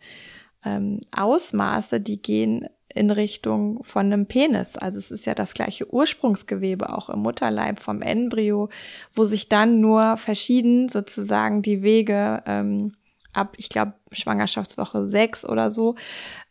ähm, 0.66 1.00
Ausmaße, 1.12 2.02
die 2.02 2.22
gehen 2.22 2.68
in 2.94 3.12
Richtung 3.12 3.84
von 3.84 4.06
einem 4.08 4.26
Penis. 4.26 4.78
Also 4.78 4.98
es 4.98 5.12
ist 5.12 5.26
ja 5.26 5.36
das 5.36 5.54
gleiche 5.54 5.92
Ursprungsgewebe 5.92 6.96
auch 6.96 7.10
im 7.10 7.20
Mutterleib 7.20 7.80
vom 7.80 8.02
Embryo, 8.02 8.70
wo 9.16 9.24
sich 9.24 9.50
dann 9.50 9.80
nur 9.80 10.18
verschieden 10.18 10.90
sozusagen 10.90 11.62
die 11.62 11.82
Wege 11.82 12.44
ähm, 12.46 12.94
ab, 13.34 13.56
ich 13.58 13.70
glaube, 13.70 13.94
Schwangerschaftswoche 14.12 15.08
sechs 15.08 15.46
oder 15.46 15.72
so, 15.72 15.96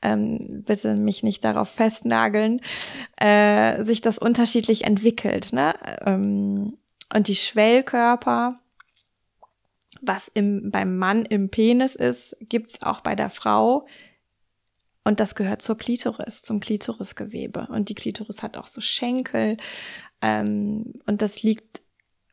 ähm, 0.02 0.62
bitte 0.66 0.96
mich 0.96 1.22
nicht 1.22 1.44
darauf 1.44 1.68
festnageln, 1.68 2.60
äh, 3.16 3.82
sich 3.84 4.00
das 4.00 4.18
unterschiedlich 4.18 4.84
entwickelt. 4.84 5.52
Ne? 5.52 5.74
Ähm, 6.04 6.78
und 7.14 7.28
die 7.28 7.36
Schwellkörper, 7.36 8.58
was 10.00 10.28
im, 10.28 10.70
beim 10.70 10.96
Mann 10.96 11.24
im 11.24 11.50
Penis 11.50 11.94
ist, 11.94 12.36
gibt's 12.40 12.82
auch 12.82 13.00
bei 13.00 13.14
der 13.14 13.30
Frau 13.30 13.86
und 15.04 15.20
das 15.20 15.34
gehört 15.34 15.62
zur 15.62 15.76
Klitoris, 15.76 16.42
zum 16.42 16.60
Klitorisgewebe. 16.60 17.68
Und 17.70 17.88
die 17.88 17.94
Klitoris 17.94 18.42
hat 18.42 18.56
auch 18.56 18.66
so 18.66 18.80
Schenkel. 18.80 19.56
Ähm, 20.20 20.94
und 21.06 21.22
das 21.22 21.42
liegt 21.42 21.80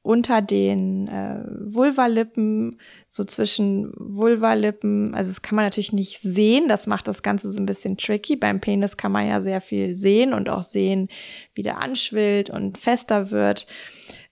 unter 0.07 0.41
den 0.41 1.09
äh, 1.09 1.43
Vulvalippen, 1.73 2.79
so 3.09 3.25
zwischen 3.25 3.91
Vulvalippen. 3.97 5.13
Also 5.13 5.31
das 5.31 5.41
kann 5.41 5.57
man 5.57 5.65
natürlich 5.65 5.91
nicht 5.91 6.19
sehen. 6.19 6.69
Das 6.69 6.87
macht 6.87 7.07
das 7.07 7.23
Ganze 7.23 7.51
so 7.51 7.59
ein 7.59 7.65
bisschen 7.65 7.97
tricky. 7.97 8.37
Beim 8.37 8.61
Penis 8.61 8.95
kann 8.95 9.11
man 9.11 9.27
ja 9.27 9.41
sehr 9.41 9.59
viel 9.59 9.95
sehen 9.95 10.33
und 10.33 10.47
auch 10.47 10.63
sehen, 10.63 11.09
wie 11.55 11.63
der 11.63 11.81
anschwillt 11.81 12.49
und 12.49 12.77
fester 12.77 13.31
wird. 13.31 13.67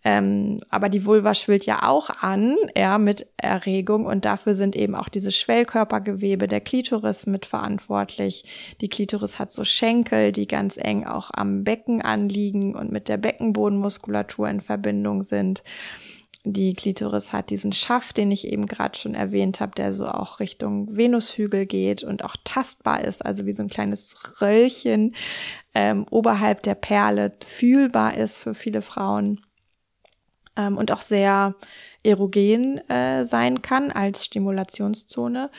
Ähm, 0.07 0.59
aber 0.69 0.89
die 0.89 1.03
Vulva 1.03 1.33
schwillt 1.33 1.65
ja 1.65 1.81
auch 1.81 2.11
an, 2.21 2.55
ja, 2.77 2.99
mit 2.99 3.27
Erregung 3.37 4.05
und 4.05 4.23
dafür 4.23 4.53
sind 4.53 4.75
eben 4.75 4.93
auch 4.93 5.09
diese 5.09 5.31
Schwellkörpergewebe 5.31 6.45
der 6.45 6.61
Klitoris 6.61 7.25
mitverantwortlich. 7.25 8.45
Die 8.81 8.87
Klitoris 8.87 9.39
hat 9.39 9.51
so 9.51 9.63
Schenkel, 9.63 10.31
die 10.31 10.45
ganz 10.45 10.77
eng 10.77 11.05
auch 11.05 11.31
am 11.33 11.63
Becken 11.63 12.03
anliegen 12.03 12.75
und 12.75 12.91
mit 12.91 13.09
der 13.09 13.17
Beckenbodenmuskulatur 13.17 14.47
in 14.47 14.61
Verbindung 14.61 15.23
sind. 15.23 15.63
Die 16.43 16.75
Klitoris 16.75 17.33
hat 17.33 17.49
diesen 17.49 17.71
Schaft, 17.71 18.17
den 18.17 18.29
ich 18.29 18.47
eben 18.47 18.67
gerade 18.67 18.99
schon 18.99 19.15
erwähnt 19.15 19.59
habe, 19.59 19.73
der 19.73 19.91
so 19.91 20.07
auch 20.07 20.39
Richtung 20.39 20.95
Venushügel 20.95 21.65
geht 21.65 22.03
und 22.03 22.23
auch 22.23 22.35
tastbar 22.43 23.03
ist, 23.03 23.25
also 23.25 23.47
wie 23.47 23.53
so 23.53 23.63
ein 23.63 23.69
kleines 23.69 24.15
Röllchen 24.39 25.15
ähm, 25.73 26.05
oberhalb 26.11 26.61
der 26.61 26.75
Perle 26.75 27.31
fühlbar 27.43 28.15
ist 28.15 28.37
für 28.37 28.53
viele 28.53 28.83
Frauen 28.83 29.41
ähm, 30.55 30.77
und 30.77 30.91
auch 30.91 31.01
sehr 31.01 31.55
erogen 32.03 32.77
äh, 32.89 33.25
sein 33.25 33.61
kann 33.61 33.91
als 33.91 34.25
Stimulationszone. 34.25 35.49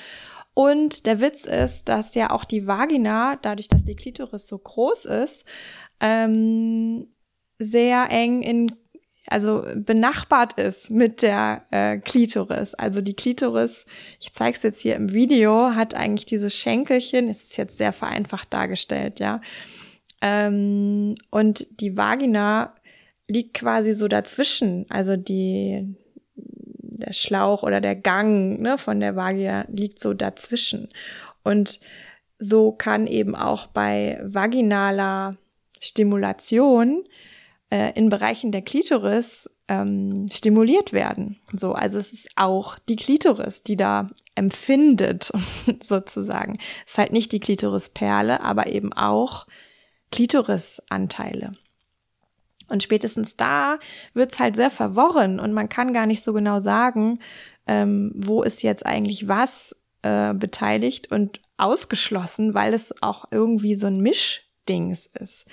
Und 0.55 1.05
der 1.07 1.21
Witz 1.21 1.45
ist, 1.45 1.89
dass 1.89 2.15
ja 2.15 2.31
auch 2.31 2.45
die 2.45 2.67
Vagina, 2.67 3.37
dadurch, 3.37 3.69
dass 3.69 3.85
die 3.85 3.97
Klitoris 3.97 4.47
so 4.47 4.57
groß 4.57 5.05
ist, 5.05 5.45
ähm, 6.01 7.09
sehr 7.59 8.11
eng 8.11 8.43
in 8.43 8.73
also 9.29 9.65
benachbart 9.75 10.53
ist 10.59 10.91
mit 10.91 11.21
der 11.21 11.67
äh, 11.71 11.99
Klitoris. 11.99 12.75
Also 12.75 13.01
die 13.01 13.15
Klitoris, 13.15 13.85
ich 14.21 14.33
zeige 14.33 14.57
es 14.57 14.63
jetzt 14.63 14.81
hier 14.81 14.95
im 14.95 15.13
Video, 15.13 15.75
hat 15.75 15.95
eigentlich 15.95 16.27
diese 16.27 16.49
Schenkelchen, 16.49 17.29
ist 17.29 17.57
jetzt 17.57 17.77
sehr 17.77 17.93
vereinfacht 17.93 18.53
dargestellt, 18.53 19.19
ja. 19.19 19.41
Ähm, 20.23 21.17
und 21.31 21.67
die 21.81 21.97
Vagina 21.97 22.76
liegt 23.29 23.55
quasi 23.55 23.95
so 23.95 24.09
dazwischen. 24.09 24.87
Also 24.89 25.17
die, 25.17 25.97
der 26.35 27.13
Schlauch 27.13 27.63
oder 27.63 27.81
der 27.81 27.97
Gang 27.97 28.61
ne, 28.61 28.79
von 28.79 29.01
der 29.01 29.17
Vagina 29.17 29.67
liegt 29.69 30.01
so 30.01 30.15
dazwischen. 30.15 30.89
Und 31.43 31.81
so 32.39 32.73
kann 32.73 33.07
eben 33.07 33.35
auch 33.35 33.67
bei 33.67 34.21
vaginaler 34.23 35.37
Stimulation 35.81 37.05
äh, 37.71 37.93
in 37.95 38.09
Bereichen 38.09 38.53
der 38.53 38.63
Klitoris 38.63 39.51
ähm, 39.69 40.27
stimuliert 40.33 40.93
werden. 40.93 41.39
So, 41.53 41.73
also 41.73 41.99
es 41.99 42.13
ist 42.13 42.29
auch 42.37 42.79
die 42.79 42.97
Klitoris, 42.97 43.63
die 43.63 43.77
da 43.77 44.09
empfindet, 44.35 45.33
sozusagen. 45.83 46.59
Es 46.85 46.93
ist 46.93 46.99
halt 46.99 47.13
nicht 47.13 47.33
die 47.33 47.41
Klitorisperle, 47.41 48.41
aber 48.41 48.69
eben 48.69 48.93
auch 48.93 49.47
Klitorisanteile. 50.13 51.53
Und 52.69 52.83
spätestens 52.83 53.37
da 53.37 53.79
wird's 54.15 54.39
halt 54.39 54.57
sehr 54.57 54.71
verworren 54.71 55.39
und 55.41 55.53
man 55.53 55.69
kann 55.69 55.93
gar 55.93 56.07
nicht 56.07 56.23
so 56.23 56.33
genau 56.33 56.59
sagen, 56.59 57.21
ähm, 57.67 58.13
wo 58.15 58.43
ist 58.43 58.63
jetzt 58.63 58.85
eigentlich 58.85 59.29
was 59.29 59.77
äh, 60.03 60.35
beteiligt 60.35 61.11
und 61.11 61.41
ausgeschlossen, 61.57 62.55
weil 62.55 62.75
es 62.75 62.95
auch 63.03 63.27
irgendwie 63.31 63.75
so 63.75 63.87
ein 63.87 64.01
Mischdings 64.01 65.07
ist. 65.19 65.47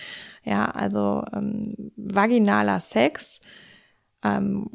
Ja, 0.44 0.66
also 0.66 1.24
ähm, 1.34 1.92
vaginaler 1.96 2.80
Sex 2.80 3.42
ähm, 4.24 4.70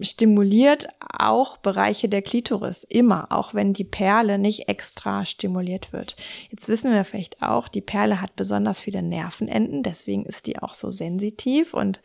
stimuliert 0.00 0.88
auch 1.00 1.56
Bereiche 1.58 2.08
der 2.08 2.22
Klitoris 2.22 2.84
immer, 2.84 3.30
auch 3.30 3.54
wenn 3.54 3.72
die 3.72 3.84
Perle 3.84 4.38
nicht 4.38 4.68
extra 4.68 5.24
stimuliert 5.24 5.92
wird. 5.92 6.16
Jetzt 6.50 6.68
wissen 6.68 6.92
wir 6.92 7.04
vielleicht 7.04 7.42
auch, 7.42 7.68
die 7.68 7.80
Perle 7.80 8.20
hat 8.20 8.36
besonders 8.36 8.80
viele 8.80 9.02
Nervenenden, 9.02 9.82
deswegen 9.82 10.24
ist 10.24 10.46
die 10.46 10.58
auch 10.58 10.74
so 10.74 10.90
sensitiv 10.90 11.74
und 11.74 12.00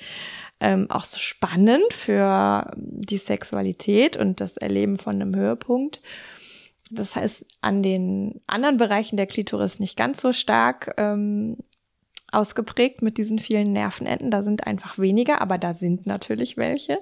ähm, 0.60 0.90
auch 0.90 1.06
so 1.06 1.18
spannend 1.18 1.92
für 1.92 2.72
die 2.76 3.18
Sexualität 3.18 4.18
und 4.18 4.42
das 4.42 4.58
Erleben 4.58 4.98
von 4.98 5.16
einem 5.16 5.36
Höhepunkt. 5.36 6.02
Das 6.92 7.16
heißt, 7.16 7.46
an 7.62 7.82
den 7.82 8.42
anderen 8.48 8.78
Bereichen 8.78 9.18
der 9.18 9.28
Klitoris 9.28 9.80
nicht 9.80 9.98
ganz 9.98 10.22
so 10.22 10.34
stark 10.34 10.94
ähm, 10.98 11.58
ausgeprägt 12.32 13.02
mit 13.02 13.18
diesen 13.18 13.40
vielen 13.40 13.72
Nervenenden. 13.72 14.30
Da 14.30 14.44
sind 14.44 14.68
einfach 14.68 15.00
weniger, 15.00 15.42
aber 15.42 15.58
da 15.58 15.74
sind 15.74 16.06
natürlich 16.06 16.58
welche. 16.58 17.00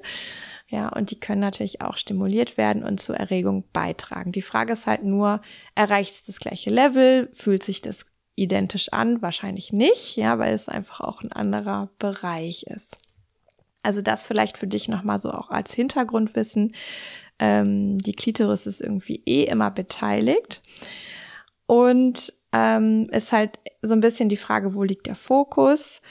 Ja, 0.74 0.90
und 0.90 1.12
die 1.12 1.20
können 1.20 1.42
natürlich 1.42 1.82
auch 1.82 1.98
stimuliert 1.98 2.58
werden 2.58 2.84
und 2.84 3.00
zur 3.00 3.16
Erregung 3.16 3.64
beitragen. 3.74 4.32
Die 4.32 4.42
Frage 4.42 4.74
ist 4.74 4.88
halt 4.88 5.04
nur, 5.04 5.40
erreicht 5.76 6.16
es 6.16 6.24
das 6.24 6.40
gleiche 6.40 6.72
Level? 6.72 7.30
Fühlt 7.34 7.62
sich 7.62 7.84
das 7.84 8.08
identisch 8.34 8.92
an? 8.92 9.22
Wahrscheinlich 9.22 9.72
nicht, 9.72 10.16
ja, 10.16 10.40
weil 10.40 10.52
es 10.52 10.70
einfach 10.70 11.02
auch 11.02 11.22
ein 11.22 11.32
anderer 11.32 11.92
Bereich 12.00 12.64
ist. 12.64 12.98
Also 13.84 14.02
das 14.02 14.24
vielleicht 14.24 14.58
für 14.58 14.66
dich 14.66 14.88
nochmal 14.88 15.20
so 15.20 15.30
auch 15.30 15.52
als 15.52 15.72
Hintergrundwissen. 15.76 16.74
Ähm, 17.38 18.00
die 18.00 18.14
Klitoris 18.14 18.66
ist 18.66 18.82
irgendwie 18.82 19.22
eh 19.28 19.44
immer 19.44 19.70
beteiligt. 19.70 20.64
Und 21.68 22.34
ähm, 22.52 23.10
ist 23.12 23.32
halt 23.32 23.60
so 23.84 23.94
ein 23.94 24.02
bisschen 24.02 24.28
die 24.28 24.38
Frage, 24.38 24.74
wo 24.74 24.82
liegt 24.82 25.06
der 25.06 25.16
Fokus? 25.16 26.02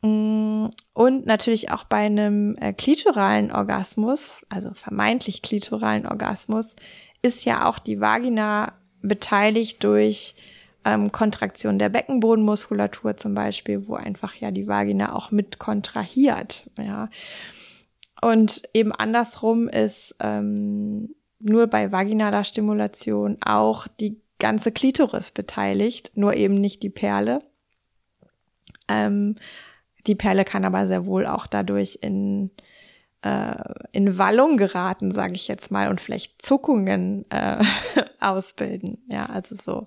Mm, 0.00 0.70
und 0.94 1.24
natürlich 1.26 1.70
auch 1.70 1.84
bei 1.84 1.98
einem 1.98 2.56
äh, 2.60 2.72
klitoralen 2.72 3.50
Orgasmus, 3.50 4.44
also 4.48 4.74
vermeintlich 4.74 5.42
klitoralen 5.42 6.06
Orgasmus, 6.06 6.76
ist 7.22 7.44
ja 7.44 7.66
auch 7.68 7.78
die 7.78 8.00
Vagina 8.00 8.74
beteiligt 9.00 9.82
durch 9.84 10.34
ähm, 10.84 11.10
Kontraktion 11.10 11.78
der 11.78 11.88
Beckenbodenmuskulatur 11.88 13.16
zum 13.16 13.34
Beispiel, 13.34 13.86
wo 13.86 13.94
einfach 13.94 14.34
ja 14.34 14.50
die 14.50 14.66
Vagina 14.66 15.14
auch 15.14 15.30
mit 15.30 15.58
kontrahiert. 15.58 16.68
Ja. 16.76 17.08
Und 18.20 18.62
eben 18.74 18.92
andersrum 18.92 19.68
ist 19.68 20.14
ähm, 20.20 21.14
nur 21.38 21.68
bei 21.68 21.90
vaginaler 21.90 22.44
Stimulation 22.44 23.38
auch 23.40 23.88
die 23.88 24.20
ganze 24.38 24.72
Klitoris 24.72 25.30
beteiligt, 25.30 26.12
nur 26.14 26.34
eben 26.34 26.60
nicht 26.60 26.82
die 26.82 26.90
Perle. 26.90 27.40
Ähm, 28.88 29.36
Die 30.06 30.14
Perle 30.14 30.44
kann 30.44 30.64
aber 30.64 30.86
sehr 30.86 31.06
wohl 31.06 31.26
auch 31.26 31.46
dadurch 31.46 31.98
in, 32.02 32.50
äh, 33.22 33.54
in 33.92 34.18
Wallung 34.18 34.56
geraten, 34.56 35.12
sage 35.12 35.34
ich 35.34 35.48
jetzt 35.48 35.70
mal, 35.70 35.88
und 35.88 36.00
vielleicht 36.00 36.42
Zuckungen 36.42 37.30
äh, 37.30 37.62
ausbilden. 38.20 38.98
Ja, 39.08 39.26
also 39.26 39.54
so 39.54 39.86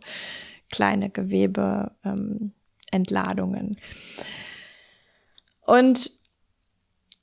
kleine 0.71 1.09
Gewebeentladungen. 1.09 3.67
Ähm, 3.67 3.77
und 5.65 6.11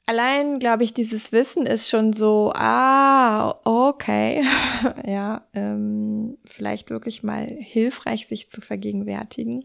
allein, 0.07 0.59
glaube 0.59 0.85
ich, 0.85 0.95
dieses 0.95 1.33
Wissen 1.33 1.67
ist 1.67 1.89
schon 1.89 2.13
so, 2.13 2.53
ah, 2.55 3.61
okay, 3.65 4.45
ja, 5.07 5.47
ähm, 5.55 6.39
vielleicht 6.45 6.91
wirklich 6.91 7.23
mal 7.23 7.47
hilfreich, 7.47 8.27
sich 8.27 8.51
zu 8.51 8.61
vergegenwärtigen. 8.61 9.65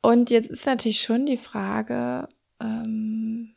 Und 0.00 0.30
jetzt 0.30 0.48
ist 0.48 0.66
natürlich 0.66 1.02
schon 1.02 1.26
die 1.26 1.36
Frage, 1.36 2.28
ähm, 2.60 3.54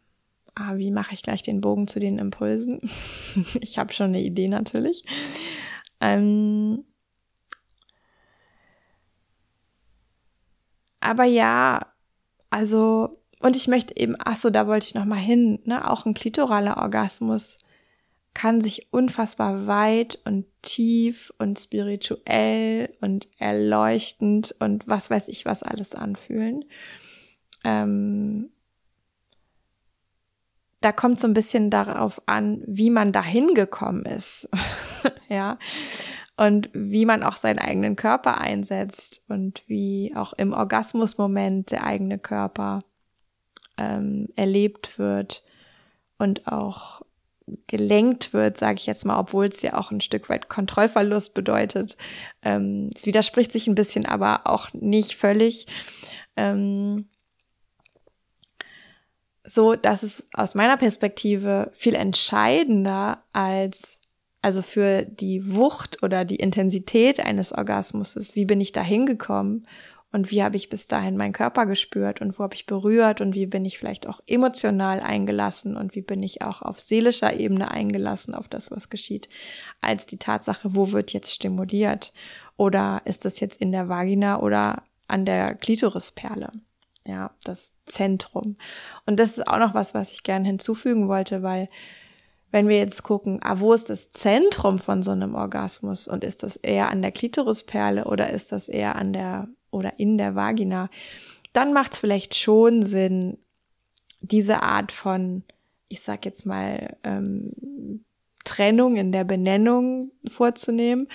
ah, 0.56 0.76
wie 0.78 0.92
mache 0.92 1.14
ich 1.14 1.22
gleich 1.22 1.42
den 1.44 1.62
Bogen 1.62 1.88
zu 1.88 2.00
den 2.00 2.18
Impulsen? 2.18 2.80
ich 3.62 3.78
habe 3.78 3.94
schon 3.94 4.08
eine 4.08 4.22
Idee 4.22 4.48
natürlich. 4.48 5.04
Ähm, 6.00 6.84
aber 11.00 11.26
ja, 11.26 11.88
also, 12.50 13.18
und 13.40 13.56
ich 13.56 13.68
möchte 13.68 13.96
eben, 13.98 14.16
ach 14.20 14.36
so, 14.36 14.50
da 14.50 14.68
wollte 14.68 14.88
ich 14.88 14.96
noch 14.96 15.06
mal 15.06 15.16
hin, 15.16 15.60
ne, 15.66 15.90
auch 15.90 16.06
ein 16.06 16.14
klitoraler 16.14 16.78
Orgasmus 16.78 17.60
kann 18.34 18.62
sich 18.62 18.88
unfassbar 18.92 19.68
weit 19.68 20.20
und 20.26 20.46
tief 20.62 21.34
und 21.38 21.60
spirituell 21.60 22.96
und 23.02 23.28
erleuchtend 23.38 24.56
und 24.60 24.88
was 24.88 25.10
weiß 25.10 25.28
ich 25.28 25.46
was 25.46 25.64
alles 25.64 25.96
anfühlen. 25.96 26.66
Ähm, 27.64 28.52
da 30.82 30.92
kommt 30.92 31.20
so 31.20 31.28
ein 31.28 31.34
bisschen 31.34 31.70
darauf 31.70 32.22
an, 32.26 32.64
wie 32.66 32.90
man 32.90 33.14
dahin 33.14 33.54
gekommen 33.54 34.06
ist. 34.06 34.50
ja. 35.30 35.58
Und 36.38 36.70
wie 36.74 37.06
man 37.06 37.22
auch 37.22 37.38
seinen 37.38 37.60
eigenen 37.60 37.96
Körper 37.96 38.40
einsetzt 38.40 39.22
und 39.28 39.62
wie 39.68 40.14
auch 40.16 40.34
im 40.34 40.54
Orgasmusmoment 40.54 41.70
der 41.70 41.84
eigene 41.84 42.18
Körper 42.18 42.80
ähm, 43.78 44.30
erlebt 44.36 44.98
wird 44.98 45.44
und 46.18 46.48
auch 46.48 47.04
gelenkt 47.68 48.34
wird, 48.34 48.58
sage 48.58 48.78
ich 48.80 48.86
jetzt 48.86 49.06
mal, 49.06 49.20
obwohl 49.20 49.48
es 49.48 49.62
ja 49.62 49.78
auch 49.78 49.92
ein 49.92 50.02
Stück 50.02 50.30
weit 50.30 50.50
Kontrollverlust 50.50 51.34
bedeutet. 51.34 51.98
Ähm, 52.42 52.90
es 52.96 53.06
widerspricht 53.06 53.52
sich 53.52 53.68
ein 53.68 53.76
bisschen, 53.76 54.06
aber 54.06 54.48
auch 54.48 54.70
nicht 54.74 55.16
völlig. 55.16 55.68
Ähm, 56.36 57.10
so, 59.44 59.76
dass 59.76 60.04
es 60.04 60.28
aus 60.34 60.56
meiner 60.56 60.78
Perspektive 60.78 61.72
viel 61.74 61.96
entscheidender 61.96 63.24
als 63.34 64.00
also 64.44 64.62
für 64.64 65.04
die 65.04 65.54
Wucht 65.54 66.02
oder 66.02 66.26
die 66.26 66.38
Intensität 66.38 67.20
eines 67.20 67.52
Orgasmus 67.52 68.16
ist, 68.16 68.36
wie 68.36 68.46
bin 68.46 68.60
ich 68.60 68.72
da 68.72 68.82
hingekommen 68.82 69.68
und 70.12 70.30
wie 70.30 70.44
habe 70.44 70.58
ich 70.58 70.70
bis 70.70 70.88
dahin 70.88 71.16
meinen 71.16 71.34
Körper 71.34 71.66
gespürt 71.66 72.22
und 72.22 72.38
wo 72.38 72.44
habe 72.44 72.56
ich 72.56 72.66
berührt 72.66 73.22
und 73.22 73.34
wie 73.34 73.46
bin 73.46 73.64
ich 73.64 73.78
vielleicht 73.78 74.08
auch 74.08 74.20
emotional 74.28 75.00
eingelassen 75.00 75.78
und 75.78 75.96
wie 75.96 76.02
bin 76.02 76.22
ich 76.22 76.42
auch 76.42 76.62
auf 76.62 76.82
seelischer 76.82 77.34
Ebene 77.40 77.72
eingelassen 77.72 78.36
auf 78.36 78.48
das, 78.48 78.72
was 78.72 78.90
geschieht, 78.90 79.30
als 79.80 80.06
die 80.06 80.18
Tatsache, 80.18 80.76
wo 80.76 80.92
wird 80.92 81.14
jetzt 81.14 81.32
stimuliert 81.32 82.14
oder 82.58 83.02
ist 83.06 83.26
das 83.26 83.40
jetzt 83.40 83.62
in 83.62 83.72
der 83.72 83.88
Vagina 83.90 84.40
oder 84.40 84.84
an 85.08 85.26
der 85.26 85.56
Klitorisperle. 85.56 86.52
Ja, 87.06 87.32
das 87.44 87.74
Zentrum. 87.88 88.58
Und 89.06 89.20
das 89.20 89.38
ist 89.38 89.48
auch 89.48 89.58
noch 89.58 89.74
was, 89.74 89.96
was 89.96 90.12
ich 90.12 90.22
gerne 90.22 90.46
hinzufügen 90.46 91.08
wollte, 91.08 91.42
weil 91.42 91.68
wenn 92.52 92.68
wir 92.68 92.78
jetzt 92.78 93.02
gucken, 93.04 93.40
ah, 93.42 93.60
wo 93.60 93.74
ist 93.74 93.90
das 93.90 94.12
Zentrum 94.12 94.78
von 94.78 95.02
so 95.02 95.12
einem 95.12 95.36
Orgasmus 95.36 96.08
und 96.08 96.24
ist 96.24 96.44
das 96.44 96.58
eher 96.58 96.90
an 96.90 97.02
der 97.02 97.12
Klitorisperle 97.12 98.06
oder 98.06 98.30
ist 98.30 98.52
das 98.52 98.68
eher 98.68 98.96
an 98.96 99.14
der 99.14 99.48
oder 99.72 100.00
in 100.00 100.18
der 100.18 100.36
Vagina, 100.36 100.90
dann 101.54 101.74
macht 101.74 101.94
es 101.94 102.00
vielleicht 102.00 102.36
schon 102.36 102.84
Sinn, 102.84 103.38
diese 104.22 104.62
Art 104.62 104.92
von, 104.92 105.44
ich 105.90 106.02
sag 106.02 106.26
jetzt 106.26 106.46
mal, 106.46 106.98
ähm, 107.04 108.04
Trennung 108.44 108.96
in 108.98 109.12
der 109.12 109.24
Benennung 109.24 110.12
vorzunehmen. 110.28 111.08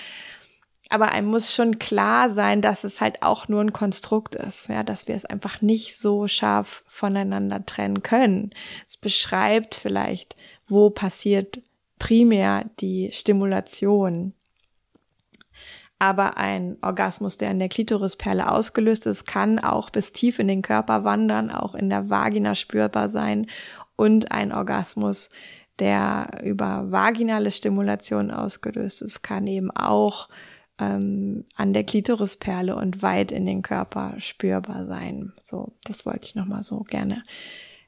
Aber 0.89 1.11
einem 1.11 1.27
muss 1.27 1.53
schon 1.53 1.79
klar 1.79 2.29
sein, 2.29 2.61
dass 2.61 2.85
es 2.85 3.01
halt 3.01 3.21
auch 3.21 3.49
nur 3.49 3.61
ein 3.61 3.73
Konstrukt 3.73 4.35
ist, 4.35 4.69
ja, 4.69 4.83
dass 4.83 5.07
wir 5.07 5.15
es 5.15 5.25
einfach 5.25 5.61
nicht 5.61 5.97
so 5.97 6.27
scharf 6.27 6.83
voneinander 6.87 7.65
trennen 7.65 8.03
können. 8.03 8.51
Es 8.87 8.95
beschreibt 8.95 9.75
vielleicht, 9.75 10.37
wo 10.67 10.89
passiert 10.89 11.61
primär 11.99 12.69
die 12.79 13.11
Stimulation 13.11 14.33
aber 15.99 16.37
ein 16.37 16.77
Orgasmus, 16.81 17.37
der 17.37 17.51
in 17.51 17.59
der 17.59 17.69
Klitorisperle 17.69 18.51
ausgelöst 18.51 19.07
ist, 19.07 19.25
kann 19.25 19.59
auch 19.59 19.89
bis 19.89 20.13
tief 20.13 20.39
in 20.39 20.47
den 20.47 20.61
Körper 20.61 21.03
wandern, 21.03 21.49
auch 21.49 21.73
in 21.73 21.89
der 21.89 22.09
Vagina 22.09 22.55
spürbar 22.55 23.09
sein 23.09 23.47
und 23.95 24.31
ein 24.31 24.53
Orgasmus, 24.53 25.29
der 25.79 26.41
über 26.43 26.91
vaginale 26.91 27.51
Stimulation 27.51 28.31
ausgelöst 28.31 29.01
ist, 29.01 29.21
kann 29.21 29.45
eben 29.47 29.71
auch 29.71 30.29
ähm, 30.79 31.45
an 31.55 31.73
der 31.73 31.83
Klitorisperle 31.83 32.75
und 32.75 33.01
weit 33.01 33.31
in 33.31 33.45
den 33.45 33.61
Körper 33.61 34.15
spürbar 34.19 34.85
sein. 34.85 35.33
So, 35.43 35.73
das 35.83 36.05
wollte 36.05 36.25
ich 36.25 36.35
nochmal 36.35 36.63
so 36.63 36.81
gerne 36.81 37.23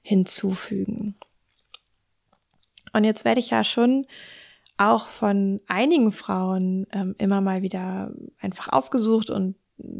hinzufügen. 0.02 1.16
Und 2.94 3.04
jetzt 3.04 3.26
werde 3.26 3.40
ich 3.40 3.52
ja 3.52 3.64
schon 3.64 4.08
auch 4.80 5.08
von 5.08 5.62
einigen 5.68 6.12
Frauen 6.12 6.88
ähm, 6.92 7.14
immer 7.18 7.42
mal 7.42 7.62
wieder 7.62 8.12
einfach 8.40 8.70
aufgesucht 8.70 9.30
und 9.30 9.56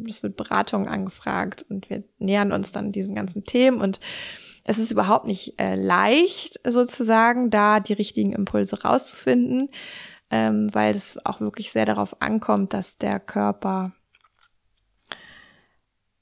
es 0.08 0.24
wird 0.24 0.38
Beratung 0.38 0.88
angefragt 0.88 1.66
und 1.70 1.90
wir 1.90 2.04
nähern 2.18 2.52
uns 2.52 2.72
dann 2.72 2.92
diesen 2.92 3.16
ganzen 3.16 3.44
Themen. 3.44 3.82
Und 3.82 4.00
es 4.64 4.78
ist 4.78 4.92
überhaupt 4.92 5.26
nicht 5.26 5.60
äh, 5.60 5.76
leicht 5.76 6.60
sozusagen, 6.66 7.50
da 7.50 7.80
die 7.80 7.94
richtigen 7.94 8.34
Impulse 8.34 8.82
rauszufinden, 8.82 9.70
ähm, 10.32 10.70
weil 10.74 10.96
es 10.96 11.18
auch 11.26 11.42
wirklich 11.42 11.72
sehr 11.72 11.86
darauf 11.86 12.22
ankommt, 12.22 12.74
dass 12.74 12.98
der 12.98 13.20
Körper 13.20 13.94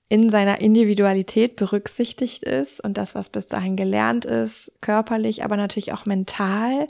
in 0.10 0.30
seiner 0.30 0.62
Individualität 0.62 1.58
berücksichtigt 1.58 2.44
ist 2.44 2.82
und 2.82 2.98
das, 2.98 3.14
was 3.14 3.30
bis 3.30 3.48
dahin 3.48 3.76
gelernt 3.76 4.24
ist, 4.24 4.72
körperlich, 4.82 5.44
aber 5.44 5.58
natürlich 5.58 5.92
auch 5.92 6.06
mental, 6.06 6.88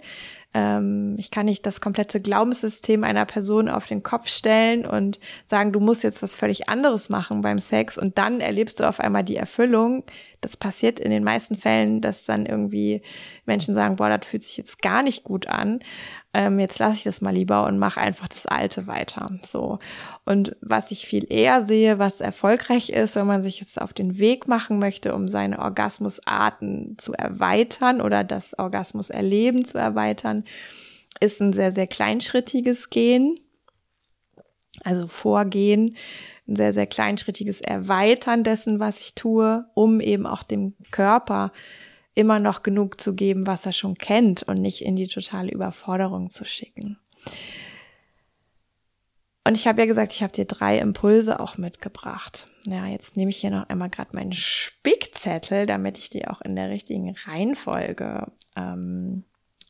ähm, 0.54 1.16
ich 1.18 1.32
kann 1.32 1.46
nicht 1.46 1.66
das 1.66 1.82
komplette 1.82 2.22
Glaubenssystem 2.22 3.04
einer 3.04 3.26
Person 3.26 3.70
auf 3.70 3.88
den 3.88 4.04
Kopf 4.04 4.28
stellen 4.28 4.86
und 4.86 5.20
sagen, 5.46 5.72
du 5.72 5.80
musst 5.80 6.04
jetzt 6.04 6.22
was 6.22 6.36
völlig 6.36 6.70
anderes 6.70 7.10
machen 7.10 7.42
beim 7.42 7.60
Sex 7.60 7.98
und 7.98 8.18
dann 8.18 8.40
erlebst 8.40 8.80
du 8.80 8.88
auf 8.88 9.00
einmal 9.00 9.24
die 9.24 9.36
Erfüllung. 9.36 10.04
Das 10.42 10.56
passiert 10.56 11.00
in 11.00 11.12
den 11.12 11.24
meisten 11.24 11.56
Fällen, 11.56 12.02
dass 12.02 12.26
dann 12.26 12.46
irgendwie 12.46 13.02
Menschen 13.46 13.74
sagen, 13.74 13.96
boah, 13.96 14.10
das 14.10 14.28
fühlt 14.28 14.44
sich 14.44 14.58
jetzt 14.58 14.82
gar 14.82 15.04
nicht 15.04 15.24
gut 15.24 15.48
an 15.48 15.80
ähm, 16.38 16.60
jetzt 16.60 16.78
lasse 16.78 16.94
ich 16.98 17.04
das 17.04 17.20
mal 17.20 17.34
lieber 17.34 17.66
und 17.66 17.80
mache 17.80 18.00
einfach 18.00 18.28
das 18.28 18.46
Alte 18.46 18.86
weiter. 18.86 19.40
So. 19.42 19.80
Und 20.24 20.56
was 20.62 20.92
ich 20.92 21.08
viel 21.08 21.26
eher 21.28 21.64
sehe, 21.64 21.98
was 21.98 22.22
erfolgreich 22.22 22.92
ist, 22.92 23.16
wenn 23.16 23.26
man 23.26 23.42
sich 23.42 23.60
jetzt 23.60 23.82
auf 23.82 23.92
den 23.92 24.20
Weg 24.20 24.48
machen 24.48 24.78
möchte, 24.78 25.16
um 25.16 25.28
seine 25.28 25.58
Orgasmusarten 25.58 26.96
zu 27.00 27.14
erweitern 27.14 28.02
oder 28.02 28.24
das 28.24 28.58
Orgasmuserleben 28.60 29.66
zu 29.66 29.80
erweitern, 29.80 30.44
ist 31.20 31.42
ein 31.42 31.54
sehr, 31.54 31.72
sehr 31.72 31.88
kleinschrittiges 31.88 32.92
Gehen. 32.92 33.40
Also 34.84 35.08
Vorgehen, 35.08 35.96
ein 36.48 36.56
sehr, 36.56 36.74
sehr 36.74 36.88
kleinschrittiges 36.88 37.62
Erweitern 37.62 38.44
dessen, 38.44 38.80
was 38.80 39.00
ich 39.00 39.16
tue, 39.16 39.66
um 39.74 40.00
eben 40.00 40.26
auch 40.26 40.44
dem 40.44 40.76
Körper 40.92 41.52
immer 42.16 42.40
noch 42.40 42.64
genug 42.64 43.00
zu 43.00 43.14
geben, 43.14 43.46
was 43.46 43.66
er 43.66 43.74
schon 43.74 43.96
kennt 43.96 44.44
und 44.44 44.62
nicht 44.62 44.82
in 44.82 44.96
die 44.96 45.08
totale 45.08 45.52
Überforderung 45.52 46.30
zu 46.30 46.46
schicken. 46.46 46.98
Und 49.48 49.56
ich 49.56 49.66
habe 49.66 49.80
ja 49.80 49.86
gesagt, 49.86 50.12
ich 50.12 50.24
habe 50.24 50.34
dir 50.34 50.44
drei 50.44 50.78
Impulse 50.80 51.40
auch 51.40 51.58
mitgebracht. 51.58 52.48
Ja, 52.66 52.86
jetzt 52.86 53.16
nehme 53.16 53.30
ich 53.30 53.38
hier 53.38 53.50
noch 53.50 53.70
einmal 53.70 53.90
gerade 53.90 54.14
meinen 54.14 54.34
Spickzettel, 54.34 55.66
damit 55.66 55.98
ich 55.98 56.10
die 56.10 56.28
auch 56.28 56.42
in 56.42 56.58
der 56.58 56.70
richtigen 56.70 57.16
Reihenfolge 57.26 58.30
ähm, 58.58 59.24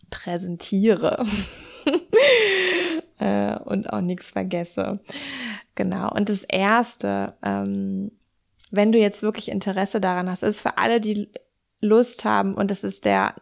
präsentiere 0.10 1.26
äh, 3.20 3.56
und 3.60 3.94
auch 3.94 4.02
nichts 4.02 4.32
vergesse. 4.32 5.00
Genau. 5.78 6.12
Und 6.12 6.28
das 6.28 6.44
erste, 6.44 7.36
ähm, 7.44 8.12
wenn 8.72 8.92
du 8.92 8.98
jetzt 8.98 9.22
wirklich 9.22 9.50
Interesse 9.50 10.02
daran 10.02 10.30
hast, 10.30 10.42
ist 10.42 10.60
für 10.60 10.80
alle, 10.80 11.00
die 11.00 11.30
Lust 11.80 12.26
haben, 12.26 12.56
und 12.56 12.72
das 12.72 12.84
ist 12.84 13.06
der 13.06 13.36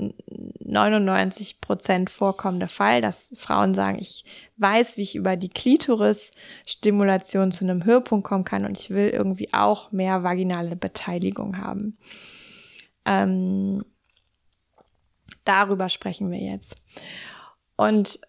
99 0.60 1.62
Prozent 1.62 2.10
vorkommende 2.10 2.68
Fall, 2.68 3.02
dass 3.02 3.34
Frauen 3.38 3.74
sagen, 3.74 4.00
ich 4.00 4.26
weiß, 4.58 4.98
wie 4.98 5.04
ich 5.04 5.16
über 5.16 5.38
die 5.38 5.48
Klitoris-Stimulation 5.48 7.54
zu 7.54 7.64
einem 7.64 7.86
Höhepunkt 7.86 8.28
kommen 8.28 8.44
kann 8.44 8.66
und 8.66 8.78
ich 8.78 8.90
will 8.90 9.08
irgendwie 9.08 9.54
auch 9.54 9.94
mehr 9.94 10.24
vaginale 10.24 10.76
Beteiligung 10.76 11.58
haben. 11.58 11.98
Ähm, 13.06 13.86
darüber 15.46 15.88
sprechen 15.88 16.32
wir 16.32 16.40
jetzt. 16.40 16.76
Und 17.78 18.20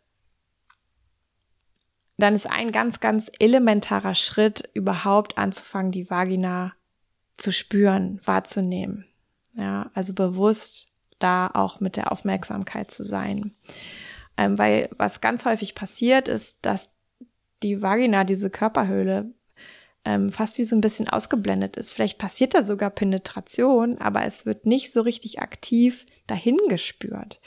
dann 2.18 2.34
ist 2.34 2.48
ein 2.48 2.72
ganz, 2.72 3.00
ganz 3.00 3.30
elementarer 3.38 4.14
Schritt, 4.14 4.68
überhaupt 4.74 5.36
anzufangen, 5.38 5.92
die 5.92 6.08
Vagina 6.08 6.72
zu 7.36 7.52
spüren, 7.52 8.20
wahrzunehmen. 8.24 9.06
Ja, 9.54 9.90
also 9.94 10.14
bewusst 10.14 10.92
da 11.18 11.50
auch 11.52 11.80
mit 11.80 11.96
der 11.96 12.12
Aufmerksamkeit 12.12 12.90
zu 12.90 13.04
sein. 13.04 13.54
Ähm, 14.36 14.58
weil 14.58 14.90
was 14.96 15.20
ganz 15.20 15.44
häufig 15.44 15.74
passiert 15.74 16.28
ist, 16.28 16.58
dass 16.62 16.90
die 17.62 17.80
Vagina, 17.80 18.24
diese 18.24 18.50
Körperhöhle, 18.50 19.30
ähm, 20.04 20.30
fast 20.30 20.58
wie 20.58 20.62
so 20.62 20.76
ein 20.76 20.80
bisschen 20.80 21.08
ausgeblendet 21.08 21.76
ist. 21.76 21.92
Vielleicht 21.92 22.18
passiert 22.18 22.54
da 22.54 22.62
sogar 22.62 22.90
Penetration, 22.90 23.98
aber 23.98 24.24
es 24.24 24.46
wird 24.46 24.66
nicht 24.66 24.92
so 24.92 25.00
richtig 25.00 25.40
aktiv 25.40 26.06
dahin 26.26 26.58
gespürt. 26.68 27.40